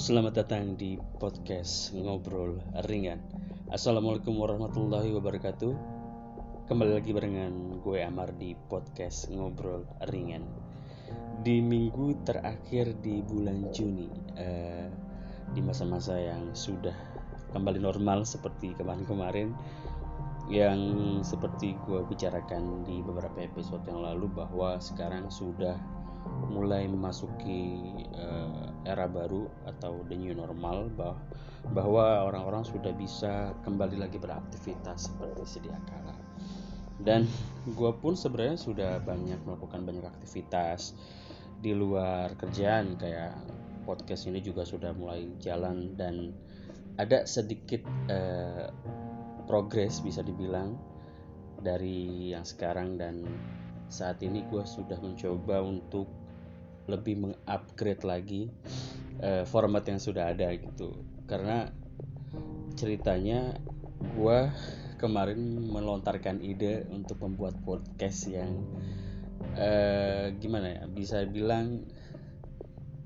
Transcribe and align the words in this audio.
Selamat 0.00 0.32
datang 0.32 0.80
di 0.80 0.96
podcast 0.96 1.92
Ngobrol 1.92 2.56
Ringan. 2.88 3.20
Assalamualaikum 3.68 4.32
warahmatullahi 4.32 5.12
wabarakatuh. 5.12 5.76
Kembali 6.72 6.96
lagi 6.96 7.12
barengan 7.12 7.84
gue 7.84 8.00
Amar 8.00 8.32
di 8.32 8.56
podcast 8.56 9.28
Ngobrol 9.28 9.84
Ringan. 10.08 10.40
Di 11.44 11.60
minggu 11.60 12.16
terakhir 12.24 12.96
di 13.04 13.20
bulan 13.20 13.68
Juni 13.76 14.08
eh, 14.40 14.88
Di 15.52 15.60
masa-masa 15.60 16.16
yang 16.16 16.56
sudah 16.56 16.96
kembali 17.52 17.84
normal 17.84 18.24
seperti 18.24 18.72
kemarin-kemarin 18.80 19.52
Yang 20.48 20.80
seperti 21.28 21.76
gue 21.84 22.00
bicarakan 22.08 22.88
di 22.88 23.04
beberapa 23.04 23.44
episode 23.44 23.84
yang 23.84 24.00
lalu 24.00 24.32
Bahwa 24.32 24.80
sekarang 24.80 25.28
sudah 25.28 25.76
mulai 26.48 26.88
memasuki 26.88 27.84
uh, 28.16 28.69
era 28.84 29.04
baru 29.06 29.48
atau 29.68 30.04
the 30.08 30.16
new 30.16 30.32
normal 30.32 30.88
bah 30.96 31.16
bahwa 31.70 32.24
orang-orang 32.24 32.64
sudah 32.64 32.90
bisa 32.96 33.52
kembali 33.62 34.00
lagi 34.00 34.16
beraktivitas 34.16 35.12
seperti 35.12 35.44
sedia 35.44 35.76
kala. 35.84 36.16
Dan 37.00 37.28
gue 37.64 37.92
pun 38.00 38.16
sebenarnya 38.16 38.56
sudah 38.60 38.92
banyak 39.04 39.40
melakukan 39.44 39.84
banyak 39.84 40.04
aktivitas 40.04 40.96
di 41.60 41.76
luar 41.76 42.32
kerjaan 42.40 42.96
kayak 42.96 43.36
podcast 43.84 44.28
ini 44.28 44.40
juga 44.40 44.64
sudah 44.64 44.92
mulai 44.96 45.28
jalan 45.40 45.96
dan 45.96 46.32
ada 47.00 47.24
sedikit 47.24 47.84
uh, 48.12 48.68
progres 49.48 50.04
bisa 50.04 50.20
dibilang 50.20 50.76
dari 51.60 52.32
yang 52.32 52.44
sekarang 52.44 52.96
dan 52.96 53.24
saat 53.92 54.20
ini 54.24 54.44
gue 54.48 54.64
sudah 54.64 54.96
mencoba 55.00 55.60
untuk 55.64 56.19
lebih 56.88 57.20
mengupgrade 57.20 58.04
lagi 58.06 58.42
uh, 59.20 59.44
format 59.44 59.84
yang 59.88 60.00
sudah 60.00 60.32
ada 60.32 60.52
gitu. 60.56 60.94
Karena 61.28 61.68
ceritanya 62.78 63.58
gue 64.16 64.38
kemarin 64.96 65.40
melontarkan 65.68 66.40
ide 66.44 66.84
untuk 66.92 67.20
membuat 67.24 67.56
podcast 67.64 68.28
yang 68.28 68.64
uh, 69.56 70.32
gimana 70.36 70.80
ya 70.80 70.82
bisa 70.88 71.24
bilang 71.24 71.84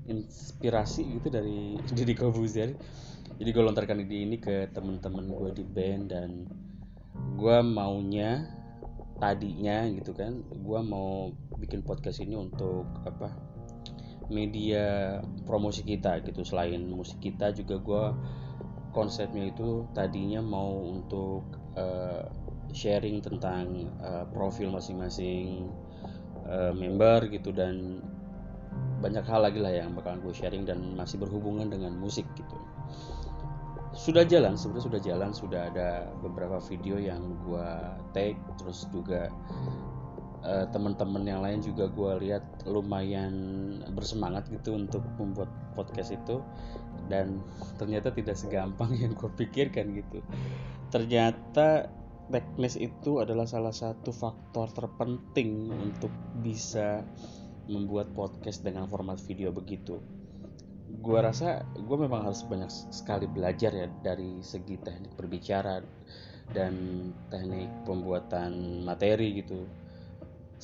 inspirasi 0.05 1.19
gitu 1.19 1.27
dari 1.31 1.75
Didi 1.95 2.15
Kobuzer. 2.15 2.75
Jadi 3.35 3.49
gue 3.51 3.63
lontarkan 3.63 4.03
ide 4.05 4.17
ini 4.23 4.37
ke 4.39 4.71
teman-teman 4.71 5.27
gue 5.27 5.51
di 5.59 5.65
band 5.67 6.03
dan 6.07 6.29
gue 7.35 7.57
maunya 7.63 8.47
tadinya 9.15 9.87
gitu 9.87 10.11
kan 10.11 10.43
gue 10.43 10.79
mau 10.83 11.31
bikin 11.55 11.79
podcast 11.87 12.19
ini 12.19 12.35
untuk 12.35 12.83
apa 13.07 13.54
media 14.29 15.19
promosi 15.45 15.81
kita 15.85 16.21
gitu. 16.25 16.41
Selain 16.45 16.79
musik 16.85 17.21
kita 17.21 17.51
juga 17.53 17.75
gue 17.81 18.05
konsepnya 18.95 19.51
itu 19.51 19.83
tadinya 19.91 20.39
mau 20.39 20.71
untuk 20.87 21.43
uh, 21.75 22.23
sharing 22.71 23.19
tentang 23.19 23.91
uh, 23.99 24.23
profil 24.31 24.71
masing-masing 24.71 25.67
uh, 26.47 26.71
member 26.71 27.27
gitu 27.27 27.51
dan 27.51 27.99
banyak 29.03 29.27
hal 29.27 29.43
lagi 29.43 29.59
lah 29.59 29.75
yang 29.75 29.91
bakalan 29.93 30.23
gue 30.23 30.31
sharing 30.31 30.63
dan 30.63 30.95
masih 30.95 31.19
berhubungan 31.19 31.67
dengan 31.67 31.93
musik 31.99 32.23
gitu. 32.39 32.57
Sudah 33.95 34.27
jalan 34.27 34.59
sebenarnya 34.59 34.85
sudah 34.91 35.01
jalan 35.03 35.31
sudah 35.31 35.61
ada 35.71 35.89
beberapa 36.19 36.59
video 36.67 36.99
yang 36.99 37.35
gue 37.47 37.69
take 38.11 38.39
terus 38.59 38.87
juga 38.91 39.31
uh, 40.45 40.65
teman-teman 40.69 41.25
yang 41.25 41.41
lain 41.41 41.59
juga 41.59 41.89
gue 41.89 42.29
lihat 42.29 42.45
lumayan 42.69 43.33
bersemangat 43.91 44.47
gitu 44.53 44.77
untuk 44.77 45.01
membuat 45.17 45.49
podcast 45.73 46.13
itu. 46.13 46.39
Dan 47.09 47.41
ternyata 47.81 48.13
tidak 48.13 48.37
segampang 48.37 48.93
yang 49.01 49.17
gue 49.17 49.29
pikirkan 49.33 49.97
gitu. 49.97 50.21
Ternyata 50.93 51.89
teknis 52.29 52.77
itu 52.77 53.21
adalah 53.21 53.45
salah 53.45 53.73
satu 53.73 54.09
faktor 54.09 54.73
terpenting 54.73 55.69
untuk 55.73 56.09
bisa 56.41 57.05
membuat 57.65 58.13
podcast 58.13 58.61
dengan 58.61 58.85
format 58.85 59.17
video 59.25 59.49
begitu. 59.49 59.97
Gue 61.01 61.19
rasa 61.21 61.65
gue 61.73 61.97
memang 61.97 62.29
harus 62.29 62.45
banyak 62.45 62.69
sekali 62.69 63.25
belajar 63.29 63.73
ya 63.73 63.89
dari 64.01 64.41
segi 64.41 64.77
teknik 64.81 65.13
berbicara 65.17 65.81
dan 66.53 66.73
teknik 67.33 67.69
pembuatan 67.89 68.85
materi 68.85 69.41
gitu 69.41 69.65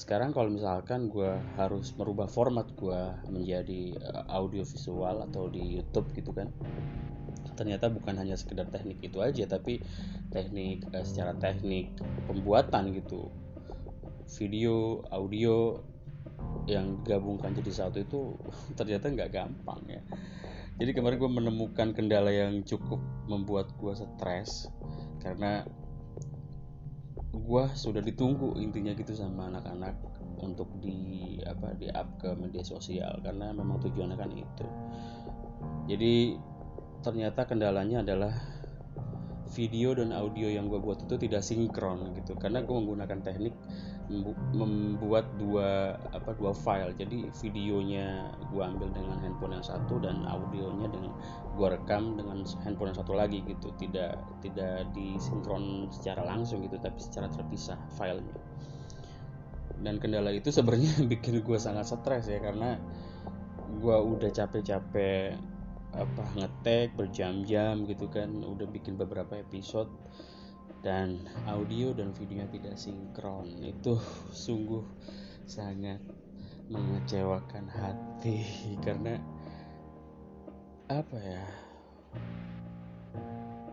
sekarang 0.02 0.34
kalau 0.34 0.50
misalkan 0.50 1.14
gue 1.14 1.30
harus 1.62 1.94
merubah 1.94 2.26
format 2.26 2.66
gue 2.74 3.02
menjadi 3.30 3.94
eh, 3.94 4.24
audio 4.34 4.66
visual 4.66 5.22
atau 5.30 5.46
di 5.46 5.78
YouTube 5.78 6.10
gitu 6.18 6.34
kan 6.34 6.50
ternyata 7.62 7.94
bukan 7.94 8.18
hanya 8.18 8.34
sekedar 8.34 8.66
teknik 8.74 8.98
itu 9.06 9.22
aja 9.22 9.46
tapi 9.46 9.86
teknik 10.34 10.82
uh, 10.90 11.06
secara 11.06 11.38
teknik 11.38 11.94
pembuatan 12.26 12.90
gitu. 12.98 13.30
Video 14.42 15.06
audio 15.14 15.78
yang 16.66 17.04
digabungkan 17.04 17.54
jadi 17.54 17.86
satu 17.86 18.02
itu 18.02 18.34
ternyata 18.80 19.14
nggak 19.14 19.30
gampang 19.30 19.82
ya. 19.86 20.02
Jadi 20.82 20.98
kemarin 20.98 21.22
gue 21.22 21.32
menemukan 21.32 21.94
kendala 21.94 22.34
yang 22.34 22.66
cukup 22.66 22.98
membuat 23.30 23.70
gue 23.78 23.94
stres 23.94 24.66
karena 25.22 25.62
gue 27.32 27.64
sudah 27.80 28.04
ditunggu 28.04 28.60
intinya 28.60 28.92
gitu 28.92 29.16
sama 29.16 29.48
anak-anak 29.48 29.96
untuk 30.44 30.68
di 30.84 31.40
apa 31.48 31.72
di 31.80 31.88
up 31.88 32.20
ke 32.20 32.36
media 32.36 32.60
sosial 32.60 33.24
karena 33.24 33.56
memang 33.56 33.80
tujuannya 33.80 34.18
kan 34.20 34.32
itu. 34.36 34.68
Jadi 35.88 36.36
ternyata 37.00 37.48
kendalanya 37.48 38.04
adalah 38.04 38.36
video 39.52 39.96
dan 39.96 40.16
audio 40.16 40.48
yang 40.48 40.68
gue 40.72 40.80
buat 40.80 41.04
itu 41.08 41.16
tidak 41.16 41.44
sinkron 41.44 42.12
gitu. 42.20 42.36
Karena 42.36 42.64
gue 42.64 42.76
menggunakan 42.76 43.20
teknik 43.24 43.56
membuat 44.52 45.26
dua 45.40 45.96
apa 46.12 46.36
dua 46.36 46.52
file. 46.52 46.92
Jadi 47.00 47.32
videonya 47.42 48.36
gue 48.52 48.62
ambil 48.62 48.92
dengan 48.92 49.18
handphone 49.24 49.56
yang 49.56 49.66
satu 49.66 50.04
dan 50.04 50.28
audionya 50.28 50.92
dengan 50.92 51.16
gue 51.56 51.68
rekam 51.68 52.20
dengan 52.20 52.44
handphone 52.68 52.92
yang 52.92 53.00
satu 53.00 53.16
lagi 53.16 53.40
gitu. 53.48 53.72
Tidak 53.80 54.44
tidak 54.44 54.92
disinkron 54.92 55.88
secara 55.90 56.28
langsung 56.28 56.62
gitu 56.68 56.76
tapi 56.78 57.00
secara 57.00 57.32
terpisah 57.32 57.80
filenya. 57.96 58.36
Dan 59.82 59.98
kendala 59.98 60.30
itu 60.36 60.52
sebenarnya 60.52 61.02
bikin 61.12 61.42
gue 61.42 61.58
sangat 61.58 61.90
stres 61.90 62.28
ya 62.28 62.44
karena 62.44 62.78
gue 63.72 63.98
udah 63.98 64.30
capek-capek 64.30 65.40
apa 65.92 66.24
ngetek 66.36 66.94
berjam-jam 67.00 67.88
gitu 67.88 68.12
kan. 68.12 68.30
Udah 68.44 68.68
bikin 68.68 69.00
beberapa 69.00 69.40
episode 69.40 69.90
dan 70.82 71.22
audio 71.46 71.94
dan 71.94 72.10
videonya 72.18 72.50
tidak 72.50 72.76
sinkron. 72.78 73.48
Itu 73.62 74.02
sungguh 74.34 74.82
sangat 75.46 76.02
mengecewakan 76.70 77.70
hati. 77.70 78.46
Karena 78.86 79.18
apa 80.90 81.18
ya? 81.22 81.46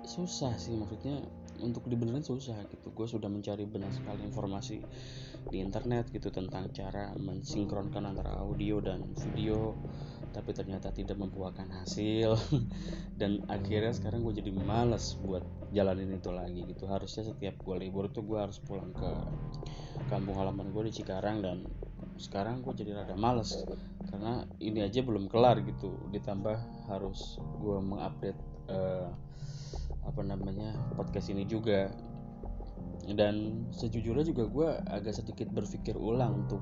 Susah 0.08 0.56
sih 0.56 0.72
maksudnya 0.72 1.20
untuk 1.60 1.84
dibenerin 1.88 2.24
susah 2.24 2.56
gitu. 2.70 2.92
Gue 2.94 3.08
sudah 3.10 3.26
mencari 3.28 3.66
banyak 3.66 3.92
sekali 3.92 4.22
informasi 4.24 4.78
di 5.48 5.58
internet 5.58 6.12
gitu 6.12 6.28
tentang 6.28 6.70
cara 6.70 7.12
mensinkronkan 7.16 8.04
antara 8.04 8.40
audio 8.40 8.78
dan 8.84 9.04
video 9.16 9.74
tapi 10.30 10.52
ternyata 10.52 10.92
tidak 10.92 11.16
membuahkan 11.16 11.68
hasil. 11.82 12.36
Dan 13.20 13.44
akhirnya 13.48 13.92
sekarang 13.94 14.24
gue 14.24 14.38
jadi 14.38 14.50
males 14.52 15.16
buat 15.20 15.44
jalanin 15.72 16.16
itu 16.16 16.30
lagi 16.30 16.64
gitu. 16.68 16.84
Harusnya 16.88 17.26
setiap 17.28 17.58
gue 17.60 17.76
libur 17.78 18.08
tuh 18.12 18.24
gue 18.24 18.38
harus 18.38 18.60
pulang 18.62 18.92
ke 18.92 19.10
kampung 20.12 20.36
halaman 20.36 20.70
gue 20.70 20.88
di 20.88 20.92
Cikarang. 21.00 21.40
Dan 21.40 21.66
sekarang 22.18 22.62
gue 22.66 22.74
jadi 22.74 22.98
rada 22.98 23.14
males 23.14 23.54
karena 24.10 24.42
ini 24.60 24.84
aja 24.84 25.00
belum 25.02 25.28
kelar 25.30 25.60
gitu. 25.64 25.96
Ditambah 26.12 26.88
harus 26.88 27.40
gue 27.60 27.76
mengupdate 27.80 28.40
uh, 28.70 29.08
apa 30.04 30.20
namanya 30.24 30.76
podcast 30.96 31.32
ini 31.32 31.48
juga. 31.48 31.90
Dan 33.08 33.64
sejujurnya 33.72 34.20
juga 34.28 34.44
gue 34.44 34.68
agak 34.92 35.16
sedikit 35.16 35.48
berpikir 35.48 35.96
ulang 35.96 36.44
untuk 36.44 36.60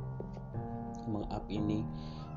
mengup 1.06 1.46
ini 1.50 1.86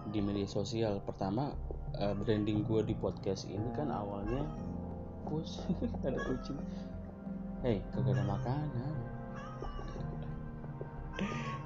di 0.10 0.20
media 0.20 0.50
sosial. 0.50 1.00
Pertama 1.06 1.54
uh, 2.02 2.14
branding 2.18 2.66
gue 2.66 2.82
di 2.86 2.96
podcast 2.98 3.46
ini 3.46 3.70
kan 3.78 3.94
awalnya 3.94 4.46
pus 5.30 5.62
ada 6.08 6.18
kucing. 6.26 6.60
Hei 7.62 7.84
kagak 7.94 8.18
ada 8.18 8.24
makanan. 8.26 8.94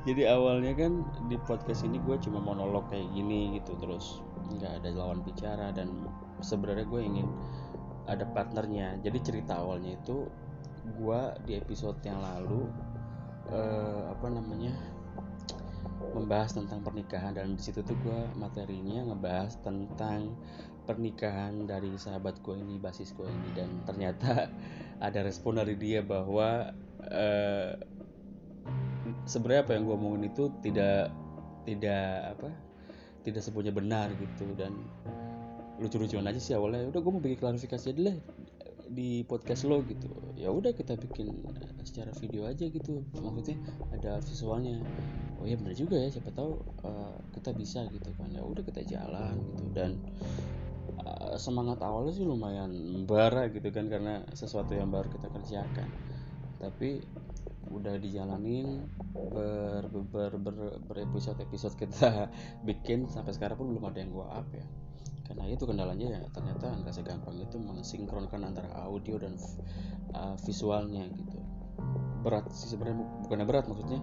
Jadi 0.03 0.27
awalnya 0.27 0.75
kan 0.75 1.07
di 1.31 1.39
podcast 1.47 1.87
ini 1.87 2.01
gue 2.03 2.19
cuma 2.19 2.43
monolog 2.43 2.91
kayak 2.91 3.07
gini 3.15 3.55
gitu 3.55 3.79
terus 3.79 4.19
nggak 4.51 4.83
ada 4.83 4.89
lawan 4.91 5.23
bicara 5.23 5.71
dan 5.71 5.87
sebenarnya 6.43 6.83
gue 6.83 7.01
ingin 7.01 7.27
ada 8.11 8.27
partnernya. 8.35 8.99
Jadi 8.99 9.17
cerita 9.23 9.63
awalnya 9.63 9.95
itu 9.95 10.27
gue 10.99 11.21
di 11.47 11.55
episode 11.55 11.95
yang 12.03 12.19
lalu 12.19 12.67
uh, 13.47 14.11
apa 14.11 14.27
namanya 14.27 14.75
membahas 16.11 16.59
tentang 16.59 16.83
pernikahan. 16.83 17.31
Dan 17.31 17.55
di 17.55 17.63
situ 17.63 17.79
tuh 17.81 17.95
gue 18.03 18.19
materinya 18.35 19.07
ngebahas 19.11 19.55
tentang 19.63 20.35
pernikahan 20.83 21.63
dari 21.63 21.95
sahabat 21.95 22.43
gue 22.43 22.59
ini 22.59 22.75
basis 22.77 23.15
gue 23.15 23.27
ini. 23.27 23.49
Dan 23.55 23.69
ternyata 23.87 24.51
ada 25.07 25.19
respon 25.23 25.63
dari 25.63 25.79
dia 25.79 26.03
bahwa 26.03 26.75
uh, 27.07 27.71
sebenarnya 29.23 29.63
apa 29.63 29.71
yang 29.79 29.83
gue 29.87 29.95
omongin 29.95 30.23
itu 30.27 30.51
tidak 30.59 31.11
tidak 31.63 32.35
apa 32.35 32.51
tidak 33.23 33.39
semuanya 33.39 33.71
benar 33.71 34.11
gitu. 34.19 34.51
Dan 34.59 34.83
lucu-lucuan 35.79 36.27
aja 36.27 36.39
sih 36.39 36.53
awalnya. 36.53 36.91
Udah 36.91 36.99
gue 36.99 37.11
mau 37.11 37.23
bikin 37.23 37.39
klarifikasi 37.39 37.95
aja 37.95 38.01
lah 38.11 38.17
di 38.93 39.25
podcast 39.25 39.65
lo 39.65 39.81
gitu. 39.87 40.11
Ya 40.37 40.53
udah 40.53 40.75
kita 40.75 40.99
bikin 40.99 41.33
secara 41.81 42.13
video 42.19 42.45
aja 42.45 42.69
gitu. 42.69 43.01
Maksudnya 43.17 43.57
ada 43.89 44.21
visualnya 44.21 44.83
oh 45.43 45.47
ya 45.51 45.59
benar 45.59 45.75
juga 45.75 45.99
ya 45.99 46.07
siapa 46.07 46.31
tahu 46.31 46.55
uh, 46.87 47.19
kita 47.35 47.51
bisa 47.51 47.83
gitu 47.91 48.15
kan. 48.15 48.31
Ya 48.31 48.39
udah 48.39 48.63
kita 48.63 48.79
jalan 48.87 49.35
gitu. 49.51 49.63
Dan 49.75 49.99
uh, 51.03 51.35
semangat 51.35 51.83
awalnya 51.83 52.15
sih 52.15 52.23
lumayan 52.23 52.71
bara 53.03 53.51
gitu 53.51 53.67
kan 53.75 53.91
karena 53.91 54.23
sesuatu 54.31 54.71
yang 54.71 54.87
baru 54.87 55.11
kita 55.11 55.27
kerjakan. 55.27 55.91
Tapi 56.63 57.03
udah 57.67 57.99
dijalanin 57.99 58.87
ber 59.11 59.91
ber 59.91 60.31
ber, 60.39 60.55
ber 60.79 60.97
episode 61.03 61.35
episode 61.43 61.75
kita 61.75 62.31
bikin 62.67 63.11
sampai 63.11 63.35
sekarang 63.35 63.59
pun 63.59 63.67
belum 63.75 63.83
ada 63.91 63.99
yang 63.99 64.15
gua 64.15 64.39
up 64.39 64.47
ya. 64.55 64.63
Karena 65.27 65.43
itu 65.51 65.67
kendalanya 65.67 66.07
ya 66.07 66.21
ternyata 66.31 66.71
nggak 66.71 66.95
segampang 66.95 67.35
itu 67.35 67.59
mensinkronkan 67.59 68.47
antara 68.47 68.71
audio 68.79 69.19
dan 69.19 69.35
uh, 70.15 70.39
visualnya 70.39 71.03
gitu. 71.11 71.35
Berat 72.23 72.47
sih 72.55 72.71
sebenarnya 72.71 73.03
bukan 73.27 73.43
berat 73.43 73.67
maksudnya 73.67 73.99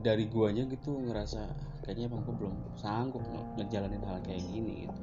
dari 0.00 0.24
guanya 0.32 0.64
gitu 0.64 0.96
ngerasa 1.04 1.44
kayaknya 1.84 2.08
emang 2.08 2.24
gue 2.24 2.34
belum 2.38 2.54
sanggup 2.78 3.20
ngejalanin 3.58 4.00
hal 4.06 4.22
kayak 4.24 4.42
gini 4.48 4.86
gitu. 4.88 5.02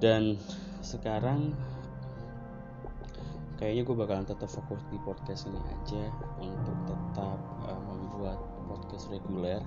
Dan 0.00 0.40
sekarang 0.82 1.54
kayaknya 3.62 3.82
gue 3.86 3.94
bakalan 3.94 4.26
tetap 4.26 4.50
fokus 4.50 4.82
di 4.90 4.98
podcast 5.06 5.46
ini 5.46 5.60
aja 5.62 6.10
untuk 6.42 6.78
tetap 6.90 7.38
uh, 7.68 7.82
membuat 7.86 8.38
podcast 8.66 9.06
reguler 9.12 9.62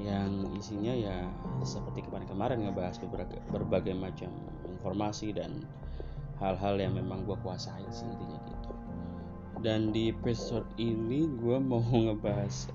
yang 0.00 0.48
isinya 0.56 0.96
ya 0.96 1.28
seperti 1.62 2.02
kemarin-kemarin 2.08 2.64
ngebahas 2.64 2.96
beberapa 3.04 3.36
berbagai 3.52 3.92
macam 3.92 4.32
informasi 4.64 5.36
dan 5.36 5.62
hal-hal 6.40 6.80
yang 6.80 6.96
memang 6.96 7.22
gue 7.28 7.36
kuasai 7.44 7.84
sih 7.92 8.08
intinya 8.08 8.40
gitu. 8.48 8.70
Dan 9.62 9.94
di 9.94 10.10
episode 10.10 10.66
ini 10.80 11.28
gue 11.38 11.56
mau 11.60 11.84
ngebahas 12.08 12.72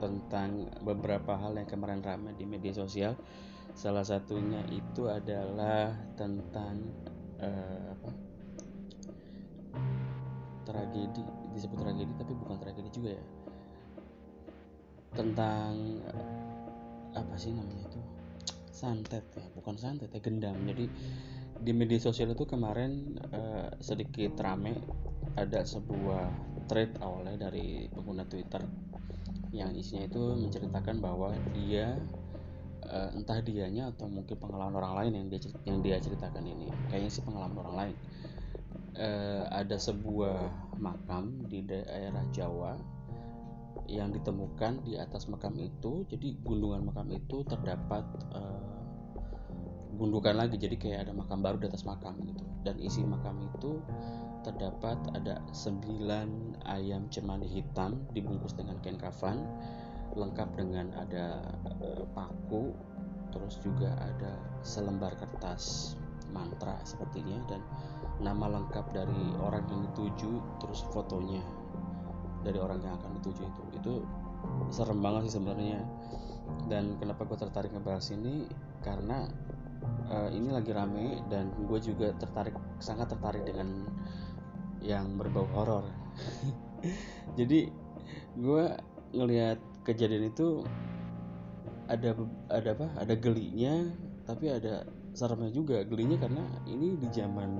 tentang 0.00 0.68
beberapa 0.80 1.36
hal 1.36 1.56
yang 1.56 1.68
kemarin 1.68 2.00
ramai 2.00 2.32
di 2.36 2.48
media 2.48 2.72
sosial. 2.72 3.16
Salah 3.72 4.04
satunya 4.04 4.60
itu 4.68 5.08
adalah 5.08 5.92
tentang 6.16 6.76
uh, 7.40 7.96
apa? 7.96 8.10
Tragedi 10.62 11.24
disebut 11.56 11.78
tragedi 11.80 12.12
tapi 12.16 12.32
bukan 12.36 12.56
tragedi 12.60 12.90
juga 12.92 13.10
ya. 13.16 13.24
Tentang 15.12 15.72
uh, 16.08 17.18
apa 17.18 17.34
sih 17.36 17.52
namanya 17.52 17.88
itu? 17.88 18.00
Santet 18.72 19.24
ya 19.36 19.46
bukan 19.56 19.76
santet 19.80 20.12
ya 20.12 20.20
gendam. 20.20 20.56
Jadi 20.68 20.84
di 21.62 21.72
media 21.72 22.00
sosial 22.02 22.34
itu 22.34 22.44
kemarin 22.44 23.16
uh, 23.32 23.70
sedikit 23.78 24.36
rame 24.40 24.76
ada 25.38 25.64
sebuah 25.64 26.28
thread 26.68 26.98
awalnya 27.00 27.48
dari 27.48 27.88
pengguna 27.88 28.26
Twitter 28.26 28.60
yang 29.52 29.76
isinya 29.76 30.08
itu 30.08 30.22
menceritakan 30.40 31.04
bahwa 31.04 31.36
dia 31.52 32.00
uh, 32.88 33.10
entah 33.12 33.38
dianya 33.44 33.92
atau 33.92 34.08
mungkin 34.08 34.34
pengalaman 34.40 34.80
orang 34.80 34.94
lain 35.04 35.12
yang 35.20 35.26
dia 35.28 35.40
yang 35.68 35.78
dia 35.84 35.96
ceritakan 36.00 36.44
ini. 36.48 36.72
Kayaknya 36.88 37.10
sih 37.12 37.22
pengalaman 37.22 37.56
orang 37.60 37.76
lain. 37.76 37.96
Uh, 38.92 39.44
ada 39.48 39.76
sebuah 39.80 40.52
makam 40.76 41.48
di 41.48 41.64
daerah 41.64 42.24
Jawa 42.32 42.76
yang 43.88 44.12
ditemukan 44.12 44.84
di 44.84 44.96
atas 44.96 45.28
makam 45.28 45.56
itu. 45.60 46.08
Jadi 46.08 46.40
gundukan 46.40 46.88
makam 46.88 47.12
itu 47.12 47.44
terdapat 47.44 48.04
uh, 48.32 48.60
gundukan 49.96 50.36
lagi. 50.36 50.56
Jadi 50.56 50.76
kayak 50.80 51.08
ada 51.08 51.12
makam 51.12 51.44
baru 51.44 51.60
di 51.60 51.68
atas 51.68 51.84
makam 51.84 52.16
gitu. 52.24 52.44
Dan 52.64 52.80
isi 52.80 53.04
makam 53.04 53.36
itu 53.52 53.80
terdapat 54.42 54.98
ada 55.14 55.38
sembilan 55.54 56.60
ayam 56.66 57.06
cemani 57.08 57.46
hitam 57.46 58.02
dibungkus 58.14 58.54
dengan 58.58 58.78
kain 58.82 58.98
kafan 58.98 59.42
lengkap 60.12 60.48
dengan 60.58 60.92
ada 60.98 61.40
uh, 61.80 62.04
paku 62.12 62.74
terus 63.32 63.56
juga 63.64 63.96
ada 63.96 64.36
selembar 64.60 65.16
kertas 65.16 65.96
mantra 66.32 66.76
sepertinya 66.84 67.40
dan 67.48 67.60
nama 68.20 68.60
lengkap 68.60 68.92
dari 68.92 69.24
orang 69.40 69.64
yang 69.72 69.88
dituju 69.92 70.40
terus 70.60 70.84
fotonya 70.92 71.40
dari 72.42 72.58
orang 72.58 72.82
yang 72.82 72.98
akan 72.98 73.18
dituju 73.22 73.42
itu. 73.46 73.62
Itu 73.78 73.92
serem 74.74 75.00
banget 75.00 75.30
sih 75.30 75.38
sebenarnya. 75.38 75.80
Dan 76.66 76.98
kenapa 76.98 77.24
gue 77.24 77.38
tertarik 77.38 77.70
ngebahas 77.70 78.12
ini? 78.12 78.50
Karena 78.82 79.24
uh, 80.10 80.30
ini 80.34 80.50
lagi 80.50 80.74
rame 80.74 81.22
dan 81.30 81.54
gue 81.54 81.78
juga 81.78 82.10
tertarik 82.18 82.54
sangat 82.82 83.14
tertarik 83.14 83.46
dengan 83.46 83.86
yang 84.82 85.16
berbau 85.16 85.46
horor. 85.54 85.86
Jadi 87.38 87.70
gue 88.36 88.64
ngelihat 89.14 89.58
kejadian 89.86 90.28
itu 90.28 90.66
ada 91.86 92.14
ada 92.50 92.68
apa? 92.74 92.86
Ada 92.98 93.14
gelinya 93.18 93.86
tapi 94.26 94.50
ada 94.50 94.86
seremnya 95.12 95.50
juga. 95.52 95.82
Gelinya 95.86 96.18
karena 96.20 96.44
ini 96.66 96.96
di 96.98 97.08
zaman 97.12 97.50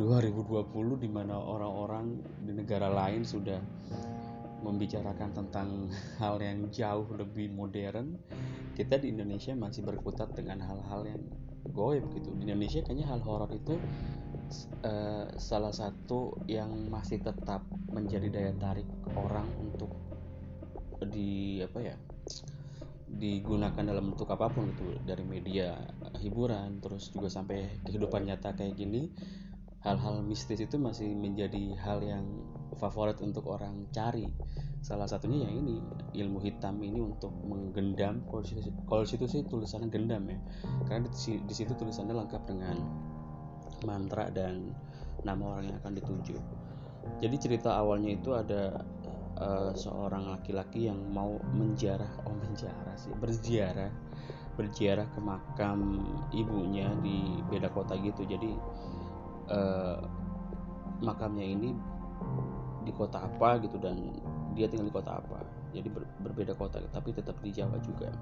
2020 0.00 0.96
di 0.96 1.08
mana 1.12 1.36
orang-orang 1.36 2.24
di 2.46 2.52
negara 2.56 2.88
lain 2.88 3.20
sudah 3.20 3.60
membicarakan 4.60 5.32
tentang 5.32 5.68
hal 6.20 6.40
yang 6.40 6.68
jauh 6.72 7.08
lebih 7.16 7.52
modern. 7.52 8.16
Kita 8.76 8.96
di 8.96 9.12
Indonesia 9.12 9.52
masih 9.52 9.84
berkutat 9.84 10.32
dengan 10.32 10.60
hal-hal 10.64 11.04
yang 11.04 11.22
goib 11.72 12.04
gitu. 12.16 12.32
Di 12.36 12.48
Indonesia 12.48 12.80
kayaknya 12.80 13.12
hal 13.12 13.20
horor 13.20 13.50
itu 13.52 13.76
uh, 14.84 15.26
salah 15.38 15.72
satu 15.72 16.38
yang 16.50 16.90
masih 16.90 17.22
tetap 17.22 17.64
menjadi 17.90 18.28
daya 18.30 18.52
tarik 18.58 18.86
orang 19.14 19.48
untuk 19.62 19.90
di 21.00 21.64
apa 21.64 21.80
ya 21.80 21.96
digunakan 23.10 23.82
dalam 23.82 24.14
bentuk 24.14 24.30
apa 24.30 24.46
pun 24.52 24.70
gitu 24.70 24.94
dari 25.02 25.26
media 25.26 25.74
hiburan 26.22 26.78
terus 26.78 27.10
juga 27.10 27.26
sampai 27.26 27.82
kehidupan 27.82 28.28
nyata 28.28 28.54
kayak 28.54 28.78
gini 28.78 29.10
hal-hal 29.80 30.20
mistis 30.20 30.60
itu 30.60 30.76
masih 30.76 31.08
menjadi 31.16 31.72
hal 31.80 32.04
yang 32.04 32.24
favorit 32.76 33.16
untuk 33.24 33.48
orang 33.48 33.88
cari. 33.92 34.28
Salah 34.80 35.04
satunya 35.04 35.44
yang 35.44 35.60
ini 35.60 35.76
ilmu 36.16 36.40
hitam 36.40 36.80
ini 36.80 37.00
untuk 37.04 37.32
menggendam 37.44 38.24
kalau 38.88 39.04
situ 39.04 39.24
sih 39.28 39.44
tulisannya 39.44 39.92
gendam 39.92 40.24
ya. 40.28 40.40
Karena 40.88 41.08
di 41.44 41.54
situ 41.54 41.72
tulisannya 41.76 42.16
lengkap 42.16 42.42
dengan 42.48 42.76
mantra 43.84 44.28
dan 44.32 44.72
nama 45.24 45.56
orang 45.56 45.72
yang 45.72 45.76
akan 45.84 45.94
dituju 45.96 46.36
jadi 47.20 47.36
cerita 47.36 47.76
awalnya 47.76 48.16
itu 48.16 48.32
ada 48.36 48.84
uh, 49.40 49.72
seorang 49.72 50.28
laki-laki 50.32 50.88
yang 50.88 51.00
mau 51.12 51.40
menjarah 51.56 52.10
oh 52.28 52.36
menjarah 52.36 52.96
sih 52.96 53.12
berziarah 53.16 53.92
berziarah 54.60 55.08
ke 55.16 55.20
makam 55.24 56.04
ibunya 56.36 56.92
di 57.00 57.40
beda 57.48 57.72
kota 57.72 57.96
gitu. 57.96 58.28
Jadi 58.28 58.52
uh, 59.48 59.96
makamnya 61.00 61.46
ini 61.48 61.72
di 62.84 62.92
kota 62.92 63.24
apa 63.24 63.56
gitu 63.64 63.80
dan 63.80 64.12
dia 64.52 64.68
tinggal 64.68 64.92
di 64.92 64.94
kota 64.94 65.16
apa. 65.16 65.40
Jadi 65.72 65.88
ber, 65.88 66.04
berbeda 66.20 66.52
kota 66.52 66.76
tapi 66.92 67.16
tetap 67.16 67.40
di 67.40 67.56
Jawa 67.56 67.80
juga. 67.80 68.12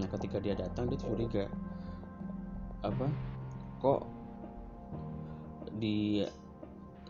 Nah 0.00 0.08
ketika 0.16 0.40
dia 0.40 0.56
datang 0.56 0.88
dia 0.88 1.00
curiga 1.00 1.44
apa 2.80 3.10
kok 3.78 4.02
di 5.78 6.22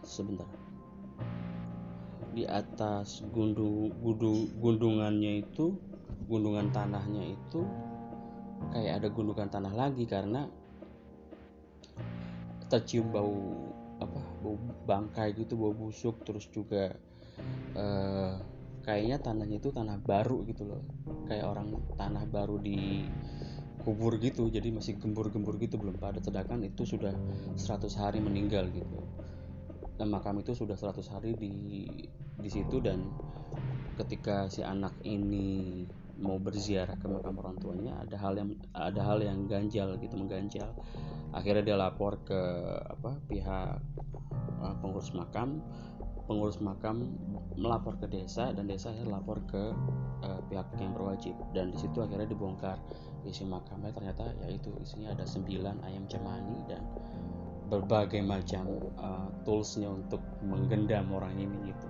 sebentar. 0.04 0.46
Di 2.36 2.46
atas 2.46 3.24
gundung, 3.34 3.90
gundung 3.98 4.46
gundungannya 4.62 5.42
itu 5.42 5.74
gundungan 6.28 6.70
tanahnya 6.70 7.34
itu 7.34 7.64
kayak 8.70 9.02
ada 9.02 9.08
gundukan 9.08 9.48
tanah 9.48 9.72
lagi 9.72 10.04
karena 10.04 10.44
tercium 12.68 13.08
bau 13.08 13.72
apa 13.98 14.20
bau 14.44 14.56
bangkai 14.84 15.34
gitu 15.34 15.56
bau 15.56 15.72
busuk 15.72 16.20
terus 16.22 16.46
juga 16.52 16.92
uh, 17.74 18.36
kayaknya 18.84 19.16
tanahnya 19.18 19.56
itu 19.58 19.72
tanah 19.72 19.96
baru 20.00 20.44
gitu 20.48 20.68
loh. 20.68 20.82
Kayak 21.28 21.52
orang 21.52 21.76
tanah 21.96 22.24
baru 22.28 22.56
di 22.60 23.08
kubur 23.88 24.20
gitu 24.20 24.52
jadi 24.52 24.68
masih 24.68 25.00
gembur-gembur 25.00 25.56
gitu 25.56 25.80
belum 25.80 25.96
pada 25.96 26.20
sedangkan 26.20 26.60
itu 26.60 26.84
sudah 26.84 27.16
100 27.56 27.88
hari 27.96 28.20
meninggal 28.20 28.68
gitu. 28.68 29.00
Dan 29.96 30.12
makam 30.12 30.44
itu 30.44 30.52
sudah 30.52 30.76
100 30.76 31.08
hari 31.08 31.32
di 31.32 31.88
di 32.36 32.50
situ 32.52 32.84
dan 32.84 33.08
ketika 33.96 34.52
si 34.52 34.60
anak 34.60 34.92
ini 35.08 35.88
mau 36.20 36.36
berziarah 36.36 37.00
ke 37.00 37.08
makam 37.08 37.40
orang 37.40 37.56
tuanya 37.56 37.96
ada 38.04 38.20
hal 38.20 38.36
yang 38.36 38.50
ada 38.76 39.00
hal 39.00 39.24
yang 39.24 39.48
ganjal 39.48 39.96
gitu 39.96 40.20
mengganjal. 40.20 40.68
Akhirnya 41.32 41.72
dia 41.72 41.76
lapor 41.80 42.20
ke 42.28 42.40
apa 42.92 43.16
pihak 43.24 43.80
uh, 44.60 44.74
pengurus 44.84 45.16
makam. 45.16 45.64
Pengurus 46.28 46.60
makam 46.60 47.16
melapor 47.56 47.96
ke 47.96 48.04
desa 48.04 48.52
dan 48.52 48.68
desa 48.68 48.92
lapor 49.08 49.40
ke 49.48 49.72
uh, 50.20 50.40
pihak 50.52 50.76
yang 50.76 50.92
berwajib. 50.92 51.32
Dan 51.56 51.72
di 51.72 51.80
situ 51.80 52.04
akhirnya 52.04 52.28
dibongkar 52.28 52.76
isi 53.26 53.42
makamnya 53.46 53.90
ternyata 53.94 54.30
yaitu 54.46 54.70
isinya 54.82 55.14
ada 55.14 55.26
sembilan 55.26 55.82
ayam 55.86 56.04
cemani 56.06 56.58
dan 56.70 56.82
berbagai 57.68 58.22
macam 58.24 58.64
uh, 58.96 59.28
toolsnya 59.44 59.90
untuk 59.90 60.22
menggendam 60.40 61.10
orang 61.12 61.36
ini 61.36 61.72
gitu 61.74 61.88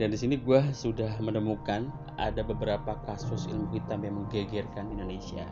dan 0.00 0.16
di 0.16 0.16
sini 0.16 0.40
gue 0.40 0.60
sudah 0.72 1.20
menemukan 1.20 1.92
ada 2.16 2.40
beberapa 2.40 2.96
kasus 3.04 3.44
ilmu 3.52 3.68
hitam 3.76 4.00
yang 4.00 4.16
menggegerkan 4.16 4.88
Indonesia. 4.96 5.44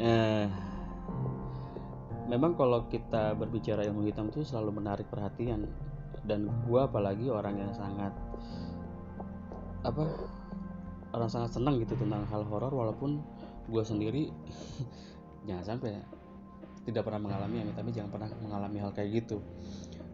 Eh, 0.00 0.48
memang 2.24 2.56
kalau 2.56 2.88
kita 2.88 3.36
berbicara 3.36 3.84
ilmu 3.84 4.08
hitam 4.08 4.32
itu 4.32 4.48
selalu 4.48 4.80
menarik 4.80 5.12
perhatian 5.12 5.68
dan 6.24 6.48
gue 6.64 6.80
apalagi 6.80 7.28
orang 7.28 7.60
yang 7.60 7.72
sangat 7.76 8.16
apa 9.84 10.08
orang 11.12 11.30
sangat 11.30 11.56
senang 11.56 11.80
gitu 11.80 11.96
tentang 11.96 12.24
hal 12.28 12.44
horor 12.44 12.72
walaupun 12.72 13.20
gue 13.68 13.82
sendiri 13.84 14.28
jangan 15.48 15.64
sampai 15.64 16.00
tidak 16.88 17.04
pernah 17.04 17.20
mengalami 17.20 17.68
tapi 17.76 17.92
jangan 17.92 18.10
pernah 18.12 18.28
mengalami 18.40 18.78
hal 18.80 18.90
kayak 18.96 19.24
gitu. 19.24 19.44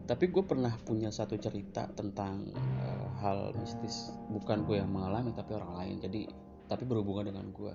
Tapi 0.05 0.29
gue 0.29 0.43
pernah 0.45 0.69
punya 0.85 1.09
satu 1.09 1.33
cerita 1.41 1.89
tentang 1.97 2.45
uh, 2.53 3.09
hal 3.25 3.57
mistis. 3.57 4.13
Bukan 4.29 4.67
gue 4.69 4.77
yang 4.77 4.91
mengalami 4.91 5.33
tapi 5.33 5.57
orang 5.57 5.71
lain. 5.81 5.95
Jadi 5.97 6.29
tapi 6.69 6.83
berhubungan 6.85 7.31
dengan 7.31 7.49
gue 7.49 7.73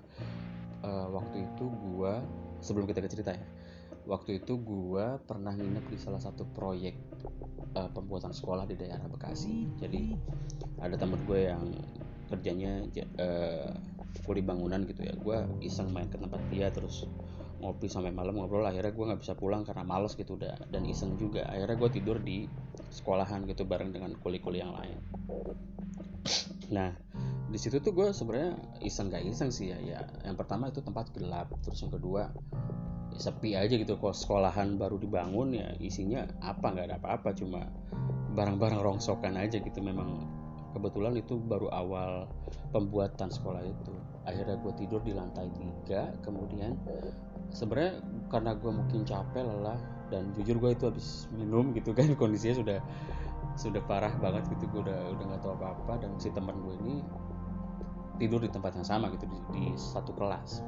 uh, 0.84 1.08
waktu 1.10 1.48
itu 1.48 1.64
gue 1.66 2.12
sebelum 2.60 2.86
kita 2.86 3.02
ke 3.02 3.08
cerita 3.10 3.34
ya 3.34 3.46
waktu 4.08 4.42
itu 4.42 4.58
gue 4.58 5.06
pernah 5.28 5.52
nginep 5.52 5.86
di 5.92 5.98
salah 6.00 6.18
satu 6.18 6.48
proyek 6.50 6.96
uh, 7.76 7.90
pembuatan 7.92 8.32
sekolah 8.32 8.64
di 8.64 8.74
daerah 8.78 9.04
Bekasi. 9.06 9.68
Jadi 9.78 10.16
ada 10.80 10.96
temen 10.96 11.20
gue 11.28 11.46
yang 11.46 11.62
kerjanya 12.30 12.87
uh, 13.18 13.75
kuli 14.25 14.40
bangunan 14.46 14.87
gitu 14.87 15.02
ya. 15.04 15.14
Gue 15.18 15.42
iseng 15.60 15.90
main 15.90 16.06
ke 16.06 16.16
tempat 16.16 16.40
dia 16.49 16.70
terus 16.70 17.04
ngopi 17.60 17.92
sampai 17.92 18.14
malam 18.14 18.40
ngobrol. 18.40 18.64
Akhirnya 18.64 18.94
gue 18.94 19.04
nggak 19.10 19.20
bisa 19.20 19.34
pulang 19.37 19.66
karena 19.66 19.84
males 19.84 20.16
gitu 20.16 20.38
udah 20.38 20.70
dan 20.72 20.87
iseng 20.88 21.18
juga. 21.20 21.44
Akhirnya 21.50 21.76
gue 21.76 21.90
tidur 21.92 22.16
di 22.22 22.49
sekolahan 22.90 23.44
gitu 23.46 23.68
bareng 23.68 23.92
dengan 23.92 24.16
kuli-kuli 24.16 24.62
yang 24.62 24.72
lain. 24.72 24.99
Nah 26.72 26.94
di 27.50 27.58
situ 27.58 27.82
tuh 27.82 27.90
gue 27.90 28.14
sebenarnya 28.14 28.54
iseng 28.87 29.10
gak 29.10 29.26
iseng 29.26 29.50
sih 29.50 29.75
ya 29.75 29.78
ya. 29.82 30.00
Yang 30.22 30.37
pertama 30.46 30.70
itu 30.70 30.80
tempat 30.80 31.10
gelap 31.10 31.50
terus 31.66 31.82
yang 31.82 31.92
kedua 31.92 32.30
ya 33.10 33.18
sepi 33.18 33.58
aja 33.58 33.75
gitu. 33.76 33.99
Kok 34.00 34.16
sekolahan 34.16 34.80
baru 34.80 34.96
dibangun 34.96 35.52
ya 35.52 35.75
isinya 35.82 36.25
apa 36.40 36.72
nggak 36.72 36.87
ada 36.88 36.96
apa-apa. 36.96 37.37
Cuma 37.37 37.66
barang-barang 38.32 38.80
rongsokan 38.80 39.37
aja 39.37 39.60
gitu. 39.60 39.82
Memang 39.84 40.39
kebetulan 40.70 41.18
itu 41.18 41.38
baru 41.38 41.68
awal 41.70 42.30
pembuatan 42.70 43.30
sekolah 43.30 43.62
itu. 43.62 43.94
Akhirnya 44.26 44.56
gue 44.60 44.72
tidur 44.78 45.00
di 45.02 45.12
lantai 45.16 45.50
tiga 45.54 46.14
kemudian 46.22 46.78
sebenarnya 47.50 47.98
karena 48.30 48.54
gue 48.54 48.70
mungkin 48.70 49.02
capek 49.02 49.42
lelah 49.42 49.80
dan 50.10 50.30
jujur 50.34 50.58
gue 50.58 50.70
itu 50.74 50.84
habis 50.86 51.26
minum 51.34 51.74
gitu 51.74 51.94
kan 51.94 52.14
kondisinya 52.20 52.62
sudah 52.62 52.78
sudah 53.58 53.82
parah 53.84 54.14
banget 54.22 54.46
gitu. 54.54 54.70
Gue 54.70 54.80
udah 54.86 55.00
udah 55.18 55.24
nggak 55.34 55.42
tahu 55.42 55.52
apa 55.58 55.66
apa 55.74 55.92
dan 56.06 56.10
si 56.22 56.30
teman 56.30 56.54
gue 56.62 56.74
ini 56.86 56.94
tidur 58.20 58.44
di 58.44 58.50
tempat 58.52 58.76
yang 58.76 58.86
sama 58.86 59.08
gitu 59.16 59.26
di, 59.26 59.38
di 59.56 59.64
satu 59.74 60.12
kelas. 60.14 60.62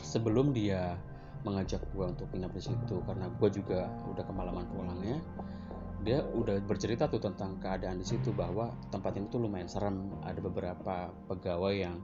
Sebelum 0.00 0.56
dia 0.56 0.96
mengajak 1.46 1.82
gue 1.94 2.04
untuk 2.06 2.26
pindah 2.34 2.50
di 2.50 2.62
situ 2.62 2.96
karena 3.06 3.30
gue 3.30 3.48
juga 3.52 3.86
udah 4.10 4.24
kemalaman 4.26 4.66
pulangnya 4.74 5.18
dia 6.08 6.24
udah 6.24 6.56
bercerita 6.64 7.04
tuh 7.04 7.20
tentang 7.20 7.60
keadaan 7.60 8.00
di 8.00 8.06
situ 8.08 8.32
bahwa 8.32 8.72
tempat 8.88 9.20
ini 9.20 9.28
tuh 9.28 9.44
lumayan 9.44 9.68
serem. 9.68 10.08
Ada 10.24 10.40
beberapa 10.40 11.12
pegawai 11.28 11.74
yang 11.76 12.00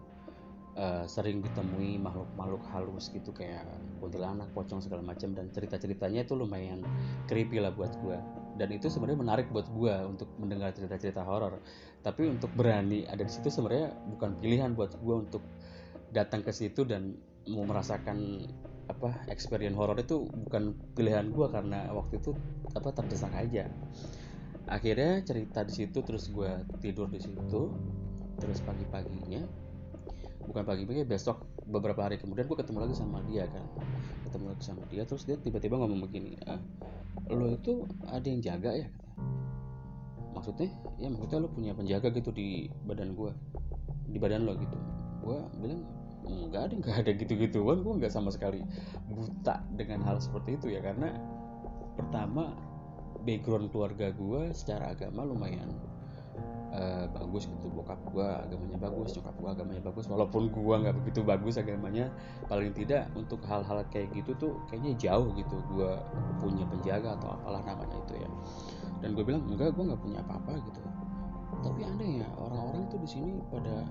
uh, 0.76 1.08
sering 1.08 1.40
ditemui 1.40 1.96
makhluk-makhluk 1.96 2.68
halus 2.68 3.08
gitu 3.08 3.32
kayak 3.32 3.64
kuntilanak, 4.04 4.52
pocong 4.52 4.84
segala 4.84 5.00
macam. 5.00 5.32
Dan 5.32 5.49
cerita-ceritanya 5.56 6.28
itu 6.28 6.37
lumayan 6.37 6.84
creepy 7.25 7.64
lah 7.64 7.73
buat 7.73 7.96
gue 8.04 8.44
dan 8.54 8.70
itu 8.70 8.87
sebenarnya 8.87 9.18
menarik 9.18 9.46
buat 9.50 9.66
gue 9.66 9.94
untuk 10.04 10.28
mendengar 10.37 10.76
cerita-cerita 10.76 11.25
horor. 11.25 11.64
Tapi 12.04 12.28
untuk 12.28 12.52
berani 12.52 13.08
ada 13.08 13.25
di 13.25 13.32
situ 13.32 13.49
sebenarnya 13.49 13.96
bukan 14.14 14.37
pilihan 14.38 14.76
buat 14.76 14.94
gue 15.00 15.14
untuk 15.16 15.42
datang 16.12 16.44
ke 16.44 16.52
situ 16.52 16.84
dan 16.84 17.16
mau 17.49 17.64
merasakan 17.64 18.46
apa 18.88 19.28
experience 19.32 19.76
horor 19.76 19.96
itu 19.96 20.28
bukan 20.28 20.76
pilihan 20.92 21.32
gue 21.32 21.46
karena 21.48 21.88
waktu 21.92 22.20
itu 22.20 22.36
apa 22.76 22.92
terdesak 22.92 23.32
aja. 23.32 23.68
Akhirnya 24.68 25.20
cerita 25.24 25.64
di 25.64 25.72
situ 25.72 25.98
terus 26.00 26.32
gue 26.32 26.50
tidur 26.80 27.08
di 27.08 27.20
situ 27.20 27.72
terus 28.40 28.58
pagi-paginya 28.66 29.46
bukan 30.44 30.64
pagi-pagi 30.66 31.08
besok 31.08 31.46
beberapa 31.64 32.04
hari 32.04 32.20
kemudian 32.20 32.44
gue 32.44 32.58
ketemu 32.58 32.78
lagi 32.88 32.94
sama 32.96 33.24
dia 33.28 33.48
kan. 33.48 33.64
Ketemu 34.28 34.44
lagi 34.52 34.64
sama 34.64 34.82
dia 34.88 35.02
terus 35.08 35.24
dia 35.24 35.36
tiba-tiba 35.40 35.80
ngomong 35.80 36.04
begini 36.04 36.36
ah, 36.48 36.60
lo 37.32 37.52
itu 37.52 37.88
ada 38.08 38.26
yang 38.26 38.40
jaga 38.44 38.72
ya? 38.74 38.88
maksudnya? 40.44 40.68
Ya 41.00 41.08
maksudnya 41.08 41.38
lo 41.40 41.48
punya 41.48 41.72
penjaga 41.72 42.12
gitu 42.12 42.28
di 42.34 42.68
badan 42.84 43.16
gue 43.16 43.32
di 44.12 44.18
badan 44.20 44.44
lo 44.44 44.52
gitu. 44.60 44.76
Gue 45.24 45.40
bilang 45.56 45.88
nggak 46.25 46.62
ada 46.71 46.75
nggak 46.81 46.97
ada 47.04 47.11
gitu-gituan. 47.14 47.85
Gue 47.85 47.95
nggak 48.00 48.12
sama 48.12 48.33
sekali 48.33 48.64
buta 49.09 49.61
dengan 49.76 50.00
hal 50.02 50.19
seperti 50.19 50.57
itu 50.57 50.66
ya 50.73 50.81
karena 50.81 51.12
pertama 51.95 52.57
background 53.25 53.71
keluarga 53.73 54.12
gue 54.12 54.52
secara 54.52 54.93
agama 54.93 55.25
lumayan 55.25 55.71
uh, 56.75 57.07
bagus 57.12 57.49
gitu. 57.49 57.69
Bokap 57.73 58.00
gue 58.12 58.25
agamanya 58.25 58.78
bagus 58.81 59.16
nyokap 59.16 59.37
gue 59.38 59.50
agamanya 59.54 59.83
bagus. 59.85 60.04
Walaupun 60.09 60.52
gue 60.52 60.75
nggak 60.85 60.97
begitu 61.04 61.21
bagus 61.25 61.54
agamanya 61.57 62.12
paling 62.50 62.73
tidak 62.76 63.09
untuk 63.16 63.40
hal-hal 63.49 63.81
kayak 63.88 64.12
gitu 64.12 64.33
tuh 64.37 64.52
kayaknya 64.69 64.93
jauh 64.97 65.33
gitu 65.37 65.57
gue 65.73 65.90
punya 66.40 66.64
penjaga 66.69 67.16
atau 67.16 67.37
apalah 67.37 67.62
namanya 67.64 67.97
itu 68.04 68.14
ya. 68.21 68.28
Dan 69.00 69.12
gue 69.12 69.25
bilang 69.25 69.45
enggak 69.49 69.73
gue 69.73 69.85
nggak 69.85 70.02
punya 70.02 70.19
apa-apa 70.25 70.57
gitu. 70.61 70.81
Tapi 71.64 71.81
aneh 71.81 72.21
ya 72.21 72.28
orang-orang 72.37 72.85
tuh 72.93 73.00
di 73.00 73.09
sini 73.09 73.40
pada 73.49 73.88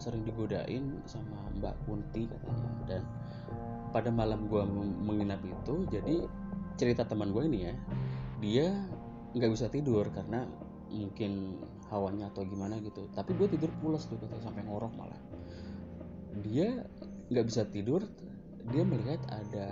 sering 0.00 0.24
digodain 0.24 1.04
sama 1.04 1.38
Mbak 1.60 1.76
Kunti 1.84 2.26
katanya. 2.26 2.68
Dan 2.88 3.02
pada 3.92 4.08
malam 4.08 4.48
gue 4.48 4.62
menginap 5.04 5.44
itu 5.44 5.84
jadi 5.92 6.24
cerita 6.80 7.04
teman 7.04 7.30
gue 7.36 7.44
ini 7.44 7.58
ya 7.68 7.74
dia 8.40 8.66
nggak 9.36 9.52
bisa 9.52 9.68
tidur 9.68 10.08
karena 10.10 10.48
mungkin 10.90 11.60
hawanya 11.92 12.32
atau 12.32 12.42
gimana 12.48 12.80
gitu. 12.80 13.06
Tapi 13.12 13.36
gue 13.36 13.46
tidur 13.52 13.70
pulas 13.78 14.08
tuh 14.08 14.16
katanya 14.16 14.48
sampai 14.48 14.64
ngorok 14.64 14.92
malah. 14.96 15.20
Dia 16.40 16.82
nggak 17.30 17.46
bisa 17.46 17.62
tidur 17.68 18.02
dia 18.68 18.82
melihat 18.84 19.20
ada 19.32 19.68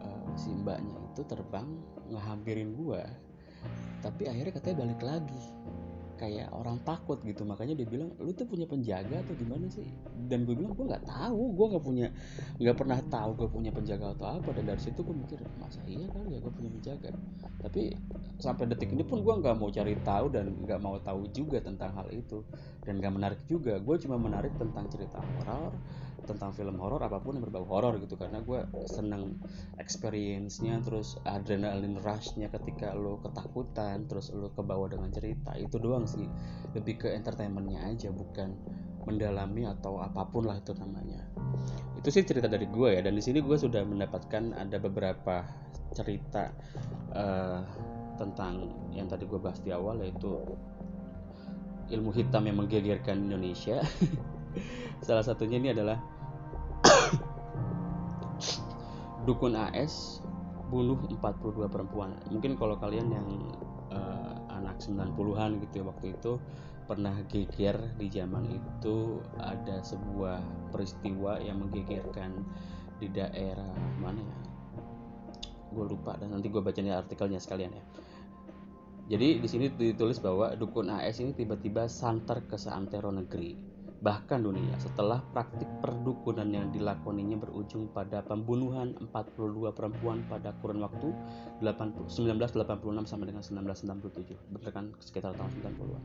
uh, 0.00 0.30
si 0.38 0.48
mbaknya 0.54 0.96
itu 1.12 1.22
terbang 1.28 1.68
ngehampirin 2.08 2.72
gue 2.72 3.02
tapi 4.00 4.30
akhirnya 4.30 4.52
katanya 4.54 4.76
balik 4.86 5.00
lagi 5.02 5.44
kayak 6.16 6.48
orang 6.52 6.80
takut 6.82 7.20
gitu. 7.22 7.44
Makanya 7.44 7.76
dia 7.76 7.86
bilang 7.86 8.10
lu 8.18 8.32
tuh 8.32 8.48
punya 8.48 8.64
penjaga 8.64 9.22
atau 9.22 9.36
gimana 9.36 9.68
sih? 9.68 9.86
Dan 10.26 10.48
gue 10.48 10.56
bilang 10.56 10.72
gue 10.72 10.86
nggak 10.88 11.06
tahu. 11.06 11.42
Gue 11.54 11.66
nggak 11.76 11.84
punya 11.84 12.06
nggak 12.58 12.76
pernah 12.76 12.98
tahu 13.06 13.30
gue 13.36 13.48
punya 13.52 13.70
penjaga 13.70 14.16
atau 14.16 14.26
apa. 14.40 14.50
Dan 14.56 14.64
dari 14.72 14.80
situ 14.80 15.00
gue 15.04 15.16
mikir 15.16 15.38
masa 15.60 15.80
iya 15.86 16.08
kali 16.10 16.36
ya 16.36 16.38
gue 16.40 16.52
punya 16.52 16.70
penjaga? 16.72 17.10
Tapi 17.62 17.82
sampai 18.40 18.64
detik 18.68 18.92
ini 18.92 19.04
pun 19.04 19.22
gue 19.22 19.34
nggak 19.36 19.56
mau 19.56 19.68
cari 19.68 19.94
tahu 20.00 20.26
dan 20.32 20.52
nggak 20.52 20.80
mau 20.80 20.96
tahu 20.98 21.28
juga 21.30 21.60
tentang 21.60 21.92
hal 21.94 22.08
itu. 22.10 22.42
Dan 22.82 22.98
nggak 22.98 23.12
menarik 23.12 23.40
juga. 23.46 23.78
Gue 23.78 24.00
cuma 24.00 24.16
menarik 24.16 24.56
tentang 24.56 24.88
cerita 24.88 25.20
horor 25.20 25.76
tentang 26.26 26.50
film 26.52 26.76
horor 26.82 26.98
apa 27.00 27.22
pun 27.22 27.38
yang 27.38 27.46
berbau 27.46 27.64
horor 27.64 27.96
gitu. 28.02 28.18
Karena 28.18 28.42
gue 28.42 28.66
seneng 28.90 29.38
experience-nya 29.78 30.82
terus 30.82 31.16
adrenalin 31.24 31.96
rush-nya 32.02 32.50
ketika 32.50 32.92
lo 32.92 33.22
ketakutan 33.22 34.10
terus 34.10 34.34
lo 34.34 34.50
kebawa 34.52 34.90
dengan 34.90 35.14
cerita. 35.14 35.54
Itu 35.54 35.78
doang 35.78 36.04
sih. 36.04 36.26
Lebih 36.74 37.06
ke 37.06 37.08
entertainmentnya 37.14 37.86
aja 37.86 38.10
bukan 38.10 38.58
mendalami 39.06 39.70
atau 39.70 40.02
apa 40.02 40.26
pun 40.26 40.50
lah 40.50 40.58
itu 40.58 40.74
namanya. 40.74 41.22
Itu 41.94 42.10
sih 42.10 42.26
cerita 42.26 42.50
dari 42.50 42.66
gue 42.66 42.98
ya. 42.98 43.00
Dan 43.06 43.14
di 43.14 43.22
sini 43.22 43.38
gue 43.38 43.54
sudah 43.54 43.86
mendapatkan 43.86 44.52
ada 44.58 44.76
beberapa 44.82 45.46
cerita 45.94 46.50
uh, 47.14 47.62
tentang 48.18 48.74
yang 48.92 49.06
tadi 49.06 49.24
gue 49.24 49.38
bahas 49.38 49.62
di 49.62 49.70
awal 49.70 50.02
yaitu 50.02 50.34
ilmu 51.94 52.10
hitam 52.10 52.42
yang 52.50 52.58
menggegerkan 52.58 53.30
Indonesia. 53.30 53.78
Salah 55.06 55.22
satunya 55.22 55.62
ini 55.62 55.70
adalah 55.70 56.00
Dukun 59.26 59.58
AS 59.58 60.22
bunuh 60.70 60.98
42 60.98 61.66
perempuan. 61.70 62.14
Mungkin 62.30 62.54
kalau 62.58 62.78
kalian 62.78 63.10
yang 63.10 63.28
uh, 63.90 64.34
anak 64.50 64.76
anak 64.76 65.16
90-an 65.16 65.50
gitu 65.64 65.74
ya 65.80 65.84
waktu 65.88 66.06
itu 66.12 66.32
pernah 66.86 67.16
geger 67.32 67.76
di 67.98 68.06
zaman 68.12 68.44
itu 68.46 69.18
ada 69.40 69.82
sebuah 69.82 70.38
peristiwa 70.70 71.40
yang 71.42 71.64
menggegerkan 71.64 72.44
di 73.00 73.08
daerah 73.10 73.72
mana 73.98 74.20
ya? 74.20 74.38
Gue 75.72 75.84
lupa 75.88 76.14
dan 76.20 76.36
nanti 76.36 76.52
gue 76.52 76.62
baca 76.62 76.78
nih 76.78 76.94
artikelnya 76.94 77.40
sekalian 77.40 77.72
ya. 77.74 77.84
Jadi 79.06 79.38
di 79.38 79.48
sini 79.48 79.66
ditulis 79.70 80.18
bahwa 80.18 80.52
dukun 80.58 80.90
AS 80.90 81.22
ini 81.22 81.32
tiba-tiba 81.32 81.86
santer 81.86 82.42
ke 82.44 82.58
seantero 82.58 83.14
negeri 83.14 83.75
bahkan 84.06 84.38
dunia 84.38 84.78
setelah 84.78 85.18
praktik 85.34 85.66
perdukunan 85.82 86.46
yang 86.46 86.70
dilakoninya 86.70 87.42
berujung 87.42 87.90
pada 87.90 88.22
pembunuhan 88.22 88.94
42 89.10 89.74
perempuan 89.74 90.22
pada 90.30 90.54
kurun 90.62 90.78
waktu 90.78 91.10
1986 91.58 92.62
sampai 93.02 93.26
dengan 93.26 93.42
1997 93.42 94.54
berdasarkan 94.54 94.94
sekitar 95.02 95.34
tahun 95.34 95.50
90-an 95.58 96.02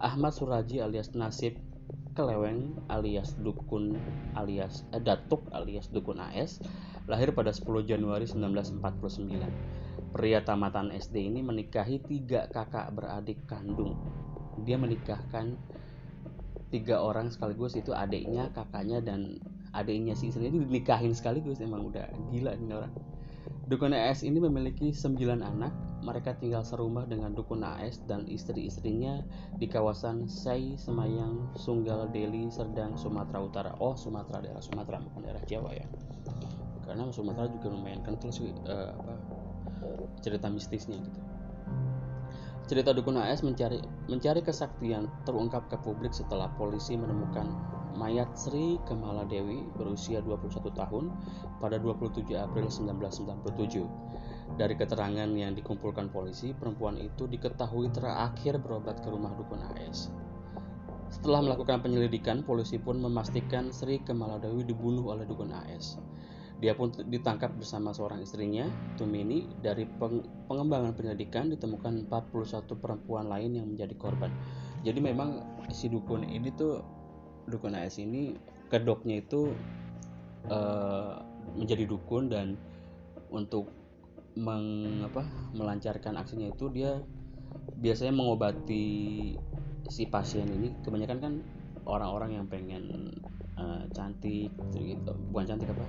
Ahmad 0.00 0.32
Suraji 0.32 0.80
alias 0.80 1.12
Nasib 1.12 1.60
Keleweng 2.16 2.80
alias 2.88 3.36
Dukun 3.36 4.00
alias 4.32 4.88
eh, 4.96 5.02
Datuk 5.04 5.44
alias 5.52 5.92
Dukun 5.92 6.24
AS 6.24 6.64
lahir 7.12 7.36
pada 7.36 7.52
10 7.52 7.84
Januari 7.84 8.24
1949 8.24 10.16
pria 10.16 10.40
tamatan 10.40 10.96
SD 10.96 11.28
ini 11.28 11.44
menikahi 11.44 12.00
tiga 12.00 12.48
kakak 12.48 12.88
beradik 12.96 13.44
kandung. 13.44 14.00
Dia 14.64 14.80
menikahkan 14.80 15.54
tiga 16.68 17.00
orang 17.00 17.32
sekaligus 17.32 17.74
itu 17.76 17.96
adiknya 17.96 18.52
kakaknya 18.52 19.00
dan 19.00 19.40
adiknya 19.72 20.12
si 20.12 20.28
istrinya 20.28 20.52
itu 20.52 20.64
dinikahin 20.68 21.12
sekaligus 21.16 21.60
emang 21.64 21.88
udah 21.88 22.08
gila 22.32 22.52
ini 22.56 22.72
orang 22.72 22.92
Dukun 23.68 23.92
AS 23.92 24.24
ini 24.24 24.40
memiliki 24.40 24.96
sembilan 24.96 25.44
anak 25.44 26.00
mereka 26.00 26.32
tinggal 26.40 26.64
serumah 26.64 27.04
dengan 27.04 27.36
Dukun 27.36 27.60
AS 27.60 28.00
dan 28.08 28.24
istri-istrinya 28.24 29.20
di 29.60 29.68
kawasan 29.68 30.24
Sei, 30.24 30.72
Semayang, 30.80 31.52
Sunggal, 31.52 32.08
Deli, 32.08 32.48
Serdang, 32.48 32.96
Sumatera 32.96 33.44
Utara. 33.44 33.72
Oh, 33.76 33.92
Sumatera 33.92 34.40
daerah 34.40 34.64
Sumatera 34.64 35.04
bukan 35.04 35.20
daerah 35.20 35.44
Jawa 35.44 35.76
ya. 35.76 35.84
Karena 36.88 37.12
Sumatera 37.12 37.44
juga 37.52 37.68
lumayan 37.68 38.00
kental 38.00 38.32
sih 38.32 38.48
uh, 38.48 38.88
apa 38.96 39.14
cerita 40.24 40.48
mistisnya 40.48 40.96
gitu. 41.04 41.20
Cerita 42.68 42.92
dukun 42.92 43.16
AS 43.16 43.40
mencari 43.40 43.80
mencari 44.12 44.44
kesaktian 44.44 45.08
terungkap 45.24 45.72
ke 45.72 45.80
publik 45.80 46.12
setelah 46.12 46.52
polisi 46.60 47.00
menemukan 47.00 47.48
mayat 47.96 48.28
Sri 48.36 48.76
Kemala 48.84 49.24
Dewi 49.24 49.64
berusia 49.72 50.20
21 50.20 50.76
tahun 50.76 51.08
pada 51.64 51.80
27 51.80 52.28
April 52.36 52.68
1997. 52.68 54.60
Dari 54.60 54.74
keterangan 54.76 55.32
yang 55.32 55.56
dikumpulkan 55.56 56.12
polisi, 56.12 56.52
perempuan 56.52 57.00
itu 57.00 57.24
diketahui 57.24 57.88
terakhir 57.88 58.60
berobat 58.60 59.00
ke 59.00 59.08
rumah 59.08 59.32
dukun 59.32 59.64
AS. 59.72 60.12
Setelah 61.08 61.40
melakukan 61.40 61.80
penyelidikan, 61.80 62.44
polisi 62.44 62.76
pun 62.76 63.00
memastikan 63.00 63.72
Sri 63.72 64.04
Kemala 64.04 64.36
Dewi 64.36 64.68
dibunuh 64.68 65.08
oleh 65.08 65.24
dukun 65.24 65.56
AS. 65.56 65.96
Dia 66.58 66.74
pun 66.74 66.90
ditangkap 66.90 67.54
bersama 67.54 67.94
seorang 67.94 68.18
istrinya, 68.22 68.66
Tumini. 68.98 69.46
Dari 69.62 69.86
pengembangan 70.50 70.90
penyelidikan 70.98 71.54
ditemukan 71.54 72.10
41 72.10 72.66
perempuan 72.82 73.30
lain 73.30 73.62
yang 73.62 73.66
menjadi 73.70 73.94
korban. 73.94 74.34
Jadi 74.82 74.98
memang 74.98 75.42
si 75.70 75.86
dukun 75.86 76.26
ini 76.26 76.50
tuh 76.54 76.82
dukun 77.48 77.74
AS 77.74 77.96
ini 77.98 78.36
kedoknya 78.68 79.24
itu 79.24 79.56
uh, 80.52 81.18
menjadi 81.56 81.88
dukun 81.88 82.28
dan 82.28 82.60
untuk 83.32 83.72
meng, 84.36 85.02
melancarkan 85.56 86.14
aksinya 86.20 86.52
itu 86.52 86.68
dia 86.70 87.00
biasanya 87.80 88.14
mengobati 88.14 88.86
si 89.88 90.04
pasien 90.06 90.46
ini 90.46 90.76
kebanyakan 90.84 91.18
kan 91.18 91.34
orang-orang 91.88 92.36
yang 92.36 92.46
pengen 92.46 93.08
uh, 93.56 93.82
cantik 93.96 94.52
gitu 94.76 95.12
bukan 95.32 95.44
cantik 95.48 95.72
apa 95.72 95.84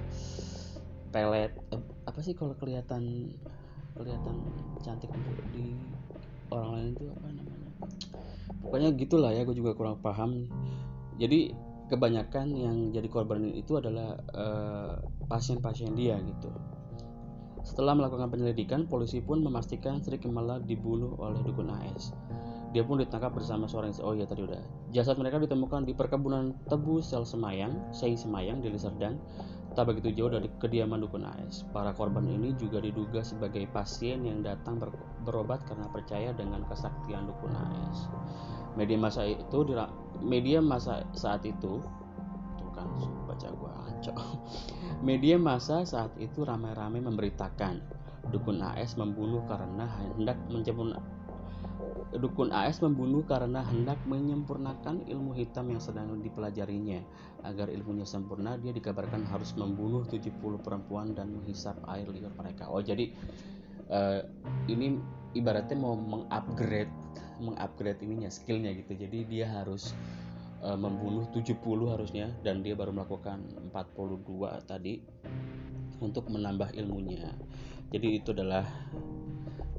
pelet 1.10 1.52
eh, 1.74 1.82
apa 2.06 2.20
sih 2.22 2.34
kalau 2.38 2.54
kelihatan 2.58 3.34
kelihatan 3.98 4.36
cantik 4.80 5.12
di 5.52 5.76
orang 6.50 6.70
lain 6.74 6.88
itu 6.96 7.06
apa 7.12 7.28
namanya? 7.30 7.70
Pokoknya 8.64 8.90
gitulah 8.96 9.32
ya 9.34 9.44
gue 9.44 9.56
juga 9.58 9.76
kurang 9.76 10.00
paham. 10.00 10.48
Jadi 11.20 11.52
kebanyakan 11.90 12.48
yang 12.56 12.78
jadi 12.94 13.10
korban 13.10 13.50
itu 13.52 13.78
adalah 13.78 14.16
eh, 14.34 14.94
pasien-pasien 15.28 15.94
dia 15.98 16.18
gitu. 16.22 16.50
Setelah 17.60 17.94
melakukan 17.94 18.32
penyelidikan 18.32 18.88
polisi 18.88 19.20
pun 19.20 19.44
memastikan 19.44 20.00
Sri 20.00 20.18
Kemala 20.18 20.64
dibunuh 20.64 21.20
oleh 21.20 21.44
dukun 21.44 21.70
AS 21.70 22.16
dia 22.70 22.86
pun 22.86 23.02
ditangkap 23.02 23.34
bersama 23.34 23.66
seorang 23.66 23.98
oh 24.06 24.14
ya 24.14 24.30
tadi 24.30 24.46
udah. 24.46 24.62
Jasad 24.94 25.18
mereka 25.18 25.42
ditemukan 25.42 25.90
di 25.90 25.98
perkebunan 25.98 26.54
tebu 26.70 27.02
sel 27.02 27.26
Semayang 27.26 27.74
Sei 27.90 28.14
Semayang 28.14 28.62
di 28.62 28.70
Liserdang 28.70 29.18
Tak 29.80 29.96
begitu 29.96 30.12
jauh 30.12 30.28
dari 30.28 30.52
kediaman 30.60 31.00
dukun 31.00 31.24
AS, 31.24 31.64
para 31.72 31.96
korban 31.96 32.28
ini 32.28 32.52
juga 32.60 32.84
diduga 32.84 33.24
sebagai 33.24 33.64
pasien 33.72 34.28
yang 34.28 34.44
datang 34.44 34.76
ber 34.76 34.92
berobat 35.24 35.64
karena 35.64 35.88
percaya 35.88 36.36
dengan 36.36 36.68
kesaktian 36.68 37.32
dukun 37.32 37.56
AS. 37.56 38.12
Media 38.76 39.00
masa 39.00 39.24
itu 39.24 39.64
media 40.20 40.60
masa 40.60 41.08
saat 41.16 41.48
itu 41.48 41.80
tuh 42.60 42.70
kan 42.76 42.92
baca 43.24 43.48
gua 43.56 43.72
ngaco. 43.88 44.12
Media 45.08 45.40
masa 45.40 45.88
saat 45.88 46.12
itu 46.20 46.44
ramai-ramai 46.44 47.00
memberitakan 47.00 47.80
dukun 48.36 48.60
AS 48.60 49.00
membunuh 49.00 49.48
karena 49.48 49.88
hendak 50.12 50.36
Dukun 52.10 52.50
AS 52.50 52.82
membunuh 52.82 53.22
karena 53.22 53.62
hendak 53.62 54.02
menyempurnakan 54.10 55.06
ilmu 55.06 55.38
hitam 55.38 55.70
yang 55.70 55.78
sedang 55.78 56.10
dipelajarinya. 56.18 57.06
Agar 57.46 57.70
ilmunya 57.70 58.02
sempurna, 58.02 58.58
dia 58.58 58.74
dikabarkan 58.74 59.30
harus 59.30 59.54
membunuh 59.54 60.02
70 60.10 60.34
perempuan 60.66 61.14
dan 61.14 61.30
menghisap 61.30 61.78
air 61.86 62.10
liur 62.10 62.34
mereka. 62.34 62.66
Oh, 62.66 62.82
jadi 62.82 63.14
uh, 63.94 64.26
ini 64.66 64.98
ibaratnya 65.38 65.78
mau 65.78 65.94
mengupgrade 65.94 66.90
mengupgrade 67.40 68.02
ininya 68.02 68.34
skillnya 68.34 68.74
gitu. 68.74 68.98
Jadi 68.98 69.30
dia 69.30 69.46
harus 69.46 69.94
uh, 70.66 70.76
membunuh 70.76 71.30
70 71.30 71.62
harusnya 71.94 72.34
dan 72.42 72.66
dia 72.66 72.74
baru 72.74 72.90
melakukan 72.90 73.46
42 73.72 74.66
tadi 74.66 75.00
untuk 76.02 76.28
menambah 76.32 76.74
ilmunya. 76.74 77.32
Jadi 77.90 78.08
itu 78.22 78.34
adalah 78.36 78.66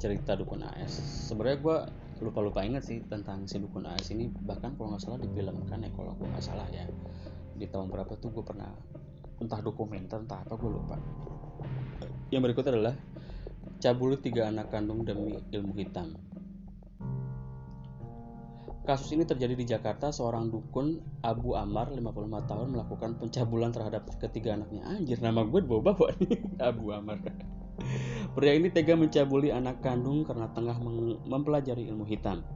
cerita 0.00 0.34
dukun 0.34 0.64
AS. 0.64 0.96
Sebenarnya 1.28 1.58
gue 1.60 1.78
lupa-lupa 2.20 2.60
ingat 2.60 2.84
sih 2.84 3.00
tentang 3.08 3.48
si 3.48 3.56
dukun 3.56 3.88
AS 3.88 4.12
ini. 4.12 4.28
Bahkan 4.28 4.76
kalau 4.76 4.94
nggak 4.94 5.02
salah 5.02 5.18
difilmkan 5.20 5.80
ya 5.80 5.90
kalau 5.96 6.12
gue 6.16 6.28
nggak 6.28 6.44
salah 6.44 6.68
ya. 6.68 6.84
Di 7.56 7.66
tahun 7.68 7.88
berapa 7.88 8.12
tuh 8.20 8.30
gue 8.32 8.44
pernah 8.44 8.70
entah 9.40 9.60
dokumenter 9.64 10.20
entah 10.20 10.44
apa 10.44 10.54
gue 10.54 10.70
lupa. 10.70 10.96
Yang 12.28 12.42
berikut 12.46 12.64
adalah 12.68 12.94
cabul 13.80 14.20
tiga 14.20 14.52
anak 14.52 14.68
kandung 14.68 15.02
demi 15.02 15.40
ilmu 15.50 15.72
hitam. 15.80 16.14
Kasus 18.80 19.12
ini 19.12 19.28
terjadi 19.28 19.54
di 19.54 19.68
Jakarta, 19.68 20.10
seorang 20.10 20.50
dukun 20.50 20.98
Abu 21.20 21.54
Amar 21.54 21.92
55 21.92 22.48
tahun 22.48 22.68
melakukan 22.74 23.10
pencabulan 23.20 23.70
terhadap 23.70 24.08
ketiga 24.18 24.56
anaknya. 24.56 24.82
Anjir, 24.82 25.20
nama 25.20 25.44
gue 25.46 25.62
bawa-bawa 25.62 26.16
nih, 26.18 26.42
Abu 26.68 26.90
Amar. 26.90 27.20
Pria 28.30 28.54
ini 28.54 28.70
tega 28.70 28.94
mencabuli 28.94 29.50
anak 29.50 29.82
kandung 29.82 30.22
karena 30.22 30.46
tengah 30.54 30.78
mempelajari 31.26 31.90
ilmu 31.90 32.06
hitam. 32.06 32.46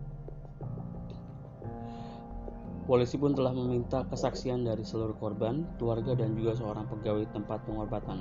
Polisi 2.84 3.16
pun 3.16 3.32
telah 3.32 3.56
meminta 3.56 4.04
kesaksian 4.12 4.60
dari 4.60 4.84
seluruh 4.84 5.16
korban, 5.16 5.64
keluarga 5.80 6.12
dan 6.12 6.37
juga 6.37 6.52
seorang 6.52 6.84
pegawai 6.84 7.24
tempat 7.32 7.64
pengobatan 7.64 8.20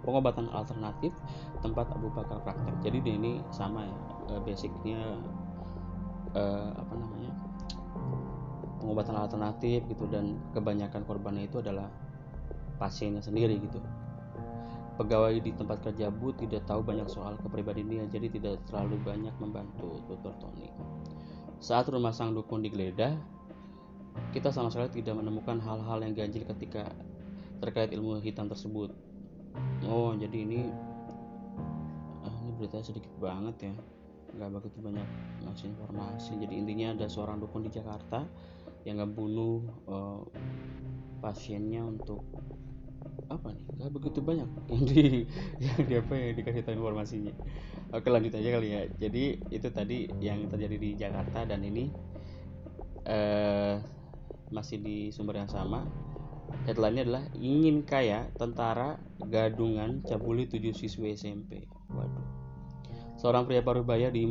pengobatan 0.00 0.48
alternatif 0.56 1.12
tempat 1.60 1.84
Abu 1.92 2.08
Bakar 2.08 2.40
praktek. 2.40 2.80
Jadi 2.80 2.98
dia 3.04 3.14
ini 3.20 3.44
sama 3.52 3.84
ya, 3.84 3.96
eh, 4.32 4.40
basicnya 4.40 5.20
eh, 6.32 6.70
apa 6.80 6.94
namanya 6.96 7.32
pengobatan 8.80 9.20
alternatif 9.20 9.84
gitu 9.84 10.08
dan 10.08 10.40
kebanyakan 10.56 11.04
korbannya 11.04 11.44
itu 11.44 11.60
adalah 11.60 11.92
pasiennya 12.80 13.20
sendiri 13.20 13.60
gitu. 13.60 13.84
Pegawai 15.00 15.40
di 15.40 15.56
tempat 15.56 15.80
kerja 15.80 16.12
Bu 16.12 16.36
tidak 16.36 16.68
tahu 16.68 16.84
banyak 16.84 17.08
soal 17.08 17.40
kepribadian 17.40 17.88
dia, 17.88 18.04
jadi 18.04 18.28
tidak 18.28 18.60
terlalu 18.68 19.00
banyak 19.00 19.32
membantu 19.40 19.96
Dr. 20.04 20.36
Tony. 20.36 20.68
Saat 21.56 21.88
rumah 21.88 22.12
sang 22.12 22.36
dukun 22.36 22.60
digeledah, 22.60 23.16
kita 24.36 24.52
sama 24.52 24.68
sekali 24.68 25.00
tidak 25.00 25.16
menemukan 25.24 25.56
hal-hal 25.56 26.04
yang 26.04 26.12
ganjil 26.12 26.44
ketika 26.44 26.92
terkait 27.64 27.96
ilmu 27.96 28.20
hitam 28.20 28.52
tersebut. 28.52 28.92
Oh, 29.88 30.12
jadi 30.12 30.36
ini 30.36 30.68
ah, 32.20 32.36
ini 32.44 32.52
berita 32.60 32.84
sedikit 32.84 33.16
banget 33.16 33.72
ya, 33.72 33.74
nggak 34.36 34.52
begitu 34.52 34.84
banyak 34.84 35.08
ngasih 35.48 35.72
informasi. 35.80 36.36
Jadi 36.44 36.60
intinya 36.60 36.92
ada 36.92 37.08
seorang 37.08 37.40
dukun 37.40 37.64
di 37.64 37.72
Jakarta 37.72 38.28
yang 38.84 39.00
ngebunuh 39.00 39.64
uh, 39.88 40.20
pasiennya 41.24 41.88
untuk 41.88 42.20
apa 43.30 43.54
nih? 43.54 43.64
Gak 43.80 43.90
begitu 43.94 44.18
banyak. 44.20 44.48
Yang 44.72 44.84
di 44.90 45.04
yang 45.62 45.80
di 45.86 45.94
apa 45.98 46.12
ya 46.16 46.28
dikasih 46.34 46.62
tahu 46.66 46.74
informasinya. 46.82 47.34
Oke 47.90 48.08
lanjut 48.10 48.34
aja 48.34 48.48
kali 48.54 48.68
ya. 48.70 48.82
Jadi 48.98 49.24
itu 49.50 49.68
tadi 49.70 50.06
yang 50.22 50.46
terjadi 50.46 50.76
di 50.78 50.90
Jakarta 50.94 51.42
dan 51.42 51.62
ini 51.66 51.90
eh, 53.06 53.82
masih 54.50 54.78
di 54.82 54.96
sumber 55.10 55.42
yang 55.42 55.50
sama. 55.50 55.86
Headline-nya 56.66 57.06
adalah 57.06 57.24
ingin 57.38 57.86
kaya 57.86 58.26
tentara 58.34 58.98
gadungan 59.22 60.02
cabuli 60.02 60.50
7 60.50 60.74
siswi 60.74 61.14
SMP 61.14 61.70
waduh. 61.94 62.26
Seorang 63.22 63.46
pria 63.46 63.62
parubaya 63.62 64.10
di 64.10 64.26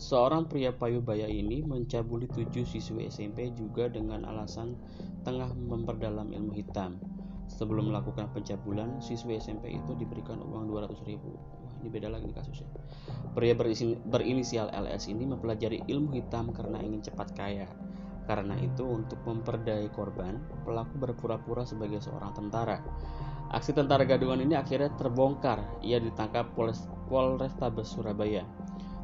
seorang 0.00 0.48
pria 0.48 0.72
payubaya 0.72 1.28
ini 1.28 1.60
mencabuli 1.60 2.24
7 2.30 2.64
siswi 2.64 3.12
SMP 3.12 3.52
juga 3.52 3.92
dengan 3.92 4.24
alasan 4.24 4.78
tengah 5.22 5.52
memperdalam 5.52 6.32
ilmu 6.32 6.52
hitam 6.56 6.96
Sebelum 7.52 7.92
melakukan 7.92 8.32
pencabulan, 8.32 9.04
siswa 9.04 9.36
SMP 9.36 9.76
itu 9.76 9.92
diberikan 10.00 10.40
uang 10.40 10.72
200 10.72 11.04
ribu. 11.04 11.36
Wah, 11.36 11.72
ini 11.84 11.88
beda 11.92 12.08
lagi 12.08 12.32
kasusnya. 12.32 12.64
Pria 13.36 13.52
berinisial 14.08 14.72
LS 14.72 15.12
ini 15.12 15.28
mempelajari 15.28 15.84
ilmu 15.84 16.16
hitam 16.16 16.48
karena 16.56 16.80
ingin 16.80 17.04
cepat 17.04 17.36
kaya. 17.36 17.68
Karena 18.24 18.56
itu, 18.56 18.88
untuk 18.88 19.20
memperdaya 19.28 19.84
korban, 19.92 20.40
pelaku 20.64 20.96
berpura-pura 20.96 21.68
sebagai 21.68 22.00
seorang 22.00 22.32
tentara. 22.32 22.80
Aksi 23.52 23.76
tentara 23.76 24.08
gadungan 24.08 24.40
ini 24.40 24.56
akhirnya 24.56 24.88
terbongkar. 24.96 25.60
Ia 25.84 26.00
ditangkap 26.00 26.56
Polres 26.56 26.88
Polrestabes 27.12 27.92
Surabaya. 27.92 28.48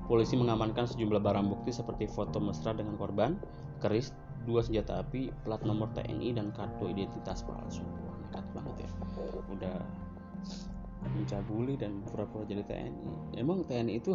Polisi 0.08 0.40
mengamankan 0.40 0.88
sejumlah 0.88 1.20
barang 1.20 1.52
bukti 1.52 1.68
seperti 1.68 2.08
foto 2.08 2.40
mesra 2.40 2.72
dengan 2.72 2.96
korban, 2.96 3.36
keris, 3.84 4.16
dua 4.48 4.64
senjata 4.64 5.04
api, 5.04 5.28
plat 5.44 5.60
nomor 5.68 5.92
TNI, 5.92 6.32
dan 6.32 6.48
kartu 6.56 6.88
identitas 6.88 7.44
palsu 7.44 7.84
nekat 8.28 8.44
banget 8.52 8.84
ya. 8.84 8.90
Udah 9.48 9.76
mencabuli 11.08 11.80
dan 11.80 12.04
pura-pura 12.04 12.44
jadi 12.44 12.66
TNI 12.66 13.40
emang 13.40 13.62
TNI 13.64 14.02
itu 14.02 14.12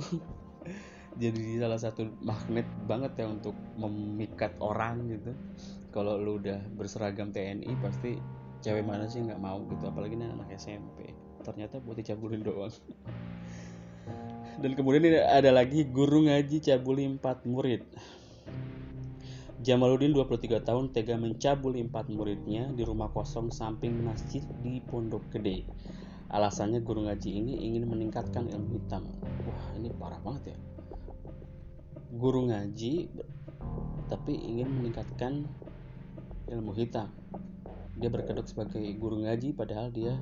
jadi 1.21 1.63
salah 1.63 1.79
satu 1.79 2.05
magnet 2.21 2.67
banget 2.85 3.17
ya 3.17 3.25
untuk 3.33 3.57
memikat 3.81 4.53
orang 4.61 5.09
gitu. 5.09 5.33
Kalau 5.93 6.17
lu 6.17 6.41
udah 6.41 6.61
berseragam 6.77 7.33
TNI 7.33 7.69
pasti 7.81 8.17
cewek 8.61 8.85
mana 8.85 9.09
sih 9.09 9.21
nggak 9.21 9.41
mau 9.41 9.61
gitu? 9.69 9.89
Apalagi 9.89 10.13
ini 10.17 10.29
anak 10.29 10.53
SMP 10.53 11.09
ternyata 11.41 11.81
buat 11.81 11.97
dicabulin 11.97 12.45
doang. 12.45 12.73
Dan 14.61 14.77
kemudian 14.77 15.17
ada 15.25 15.49
lagi 15.49 15.81
guru 15.89 16.29
ngaji 16.29 16.61
cabuli 16.61 17.09
empat 17.09 17.41
murid 17.49 17.81
Jamaluddin 19.63 20.11
23 20.11 20.59
tahun 20.59 20.91
tega 20.91 21.15
mencabuli 21.15 21.79
empat 21.87 22.11
muridnya 22.11 22.75
di 22.75 22.83
rumah 22.83 23.07
kosong 23.07 23.47
samping 23.47 23.95
masjid 24.03 24.43
di 24.59 24.83
Pondok 24.83 25.31
Gede. 25.31 25.63
Alasannya 26.27 26.83
guru 26.83 27.07
ngaji 27.07 27.31
ini 27.31 27.63
ingin 27.71 27.87
meningkatkan 27.87 28.51
ilmu 28.51 28.75
hitam. 28.75 29.07
Wah 29.47 29.71
ini 29.79 29.87
parah 29.95 30.19
banget 30.19 30.51
ya. 30.51 30.57
Guru 32.11 32.51
ngaji 32.51 33.07
tapi 34.11 34.35
ingin 34.35 34.67
meningkatkan 34.67 35.47
ilmu 36.51 36.75
hitam. 36.75 37.15
Dia 37.95 38.11
berkedok 38.11 38.51
sebagai 38.51 38.83
guru 38.99 39.23
ngaji 39.23 39.55
padahal 39.55 39.95
dia 39.95 40.19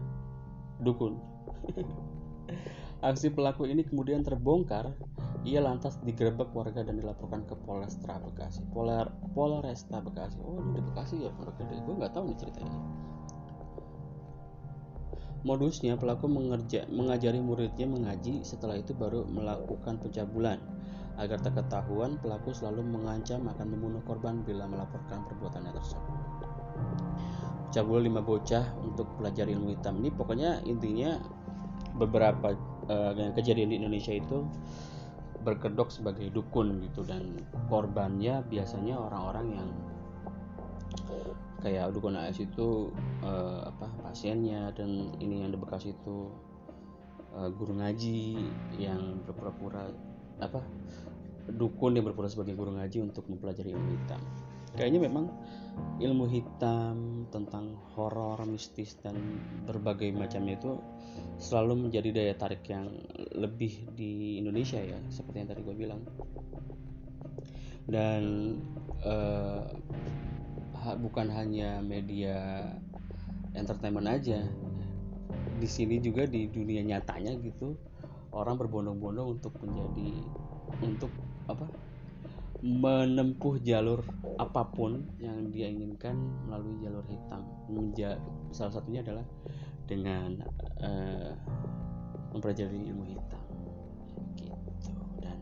dukun. 0.85 1.17
Aksi 3.09 3.33
pelaku 3.33 3.65
ini 3.65 3.81
kemudian 3.89 4.21
terbongkar 4.21 4.93
ia 5.41 5.57
lantas 5.57 5.97
digerebek 6.05 6.53
warga 6.53 6.85
dan 6.85 7.01
dilaporkan 7.01 7.49
ke 7.49 7.57
Polresta 7.65 8.21
Bekasi. 8.21 8.61
Polar 8.69 9.09
Polresta 9.33 9.97
Bekasi. 9.97 10.37
Oh, 10.45 10.61
ini 10.61 10.77
di 10.77 10.81
Bekasi 10.85 11.25
ya 11.25 11.33
Pondok 11.33 11.57
Gede. 11.57 11.81
Gue 11.81 11.95
nggak 11.97 12.13
tahu 12.13 12.29
nih 12.29 12.37
ceritanya. 12.37 12.77
Modusnya 15.41 15.97
pelaku 15.97 16.29
mengerja, 16.29 16.85
mengajari 16.93 17.41
muridnya 17.41 17.89
mengaji, 17.89 18.45
setelah 18.45 18.77
itu 18.77 18.93
baru 18.93 19.25
melakukan 19.25 19.97
pencabulan. 19.97 20.61
Agar 21.17 21.41
tak 21.41 21.57
ketahuan, 21.57 22.21
pelaku 22.21 22.53
selalu 22.53 22.85
mengancam 22.85 23.49
akan 23.49 23.67
membunuh 23.73 24.05
korban 24.05 24.45
bila 24.45 24.69
melaporkan 24.69 25.25
perbuatannya 25.25 25.73
tersebut. 25.73 26.17
Cabul 27.73 28.05
lima 28.05 28.21
bocah 28.21 28.77
untuk 28.85 29.09
belajar 29.17 29.47
ilmu 29.47 29.71
hitam 29.73 30.03
ini 30.03 30.11
pokoknya 30.11 30.59
intinya 30.67 31.17
beberapa 31.95 32.51
uh, 32.91 33.31
kejadian 33.31 33.71
di 33.71 33.79
Indonesia 33.79 34.11
itu 34.11 34.43
berkedok 35.41 35.89
sebagai 35.89 36.29
dukun 36.29 36.81
gitu. 36.85 37.05
Dan 37.05 37.41
korbannya 37.67 38.45
biasanya 38.47 38.97
orang-orang 38.97 39.47
yang 39.61 39.69
kayak 41.61 41.93
dukun 41.93 42.17
AS 42.17 42.41
itu 42.41 42.89
uh, 43.21 43.69
apa 43.69 43.87
pasiennya 44.01 44.73
dan 44.73 45.13
ini 45.21 45.45
yang 45.45 45.53
di 45.53 45.59
bekas 45.61 45.85
itu 45.85 46.33
uh, 47.37 47.49
guru 47.53 47.77
ngaji 47.77 48.41
yang 48.81 49.21
berpura-pura 49.29 49.93
apa 50.41 50.57
dukun 51.53 52.01
yang 52.01 52.05
berpura 52.09 52.25
sebagai 52.25 52.57
guru 52.57 52.73
ngaji 52.73 53.05
untuk 53.05 53.29
mempelajari 53.29 53.77
ilmu 53.77 53.89
hitam 53.93 54.21
kayaknya 54.75 55.07
memang 55.07 55.27
ilmu 56.01 56.25
hitam 56.27 57.25
tentang 57.31 57.77
horor 57.95 58.39
mistis 58.43 58.97
dan 58.99 59.15
berbagai 59.67 60.11
macamnya 60.11 60.57
itu 60.59 60.79
selalu 61.37 61.87
menjadi 61.87 62.09
daya 62.11 62.33
tarik 62.35 62.65
yang 62.67 62.89
lebih 63.35 63.87
di 63.95 64.37
Indonesia 64.41 64.81
ya 64.81 64.99
seperti 65.07 65.45
yang 65.45 65.49
tadi 65.49 65.61
gue 65.63 65.75
bilang. 65.75 66.01
Dan 67.91 68.21
uh, 69.03 69.65
bukan 70.97 71.27
hanya 71.29 71.83
media 71.83 72.65
entertainment 73.53 74.07
aja 74.07 74.47
di 75.61 75.69
sini 75.69 76.01
juga 76.01 76.25
di 76.25 76.49
dunia 76.49 76.81
nyatanya 76.81 77.37
gitu 77.37 77.77
orang 78.33 78.57
berbondong-bondong 78.57 79.37
untuk 79.37 79.53
menjadi 79.61 80.09
untuk 80.81 81.11
apa 81.45 81.69
menempuh 82.61 83.57
jalur 83.65 84.05
apa 84.37 84.69
pun 84.69 85.09
yang 85.17 85.49
dia 85.49 85.65
inginkan 85.65 86.13
melalui 86.45 86.77
jalur 86.81 87.05
hitam. 87.09 87.41
Menja 87.69 88.21
salah 88.53 88.77
satunya 88.77 89.01
adalah 89.01 89.25
dengan 89.89 90.45
uh, 90.79 91.33
mempelajari 92.31 92.79
ilmu 92.93 93.05
hitam. 93.09 93.43
Gitu. 94.37 94.53
Dan 95.19 95.37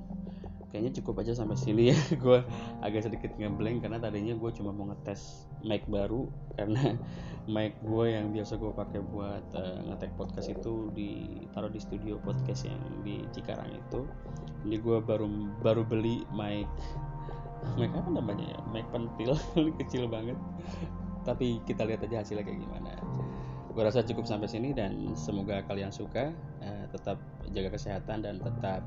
kayaknya 0.71 0.91
cukup 1.03 1.21
aja 1.21 1.36
sampai 1.36 1.60
sini 1.60 1.91
ya. 1.91 1.97
Gue 2.23 2.39
agak 2.79 3.12
sedikit 3.12 3.36
ngeblank 3.36 3.84
karena 3.84 3.99
tadinya 3.99 4.34
gue 4.39 4.51
cuma 4.55 4.71
mau 4.71 4.88
ngetes 4.89 5.45
mic 5.67 5.84
baru 5.91 6.32
karena 6.55 6.95
mic 7.53 7.75
gue 7.84 8.05
yang 8.15 8.32
biasa 8.32 8.55
gue 8.55 8.71
pakai 8.71 9.03
buat 9.03 9.43
uh, 9.60 9.79
ngetek 9.91 10.15
podcast 10.15 10.47
itu 10.55 10.88
ditaruh 10.95 11.67
di 11.67 11.79
studio 11.84 12.15
podcast 12.23 12.63
yang 12.63 12.79
di 13.03 13.27
Cikarang 13.36 13.69
itu. 13.75 14.08
Ini 14.63 14.79
gue 14.79 14.97
baru 15.03 15.27
baru 15.62 15.84
beli 15.84 16.23
mic 16.32 16.67
mic 17.75 17.91
apa 17.95 18.09
namanya 18.11 18.45
ya 18.55 18.59
mic 18.71 18.85
pentil 18.91 19.35
kecil 19.79 20.07
banget. 20.07 20.37
Tapi 21.27 21.59
kita 21.67 21.85
lihat 21.85 22.03
aja 22.03 22.23
hasilnya 22.23 22.43
kayak 22.47 22.59
gimana. 22.63 22.95
Gue 23.69 23.83
rasa 23.85 24.01
cukup 24.01 24.25
sampai 24.25 24.49
sini 24.49 24.73
dan 24.73 25.13
semoga 25.13 25.61
kalian 25.69 25.93
suka 25.93 26.33
uh, 26.65 26.85
tetap 26.89 27.21
jaga 27.53 27.69
kesehatan 27.75 28.25
dan 28.25 28.41
tetap 28.41 28.81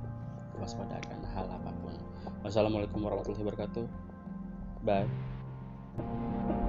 waspadakan 0.58 1.22
hal 1.32 1.46
apa 1.48 1.70
pun. 1.80 1.94
Wassalamualaikum 2.42 3.00
warahmatullahi 3.00 3.44
wabarakatuh. 3.46 3.87
Bye 4.82 6.68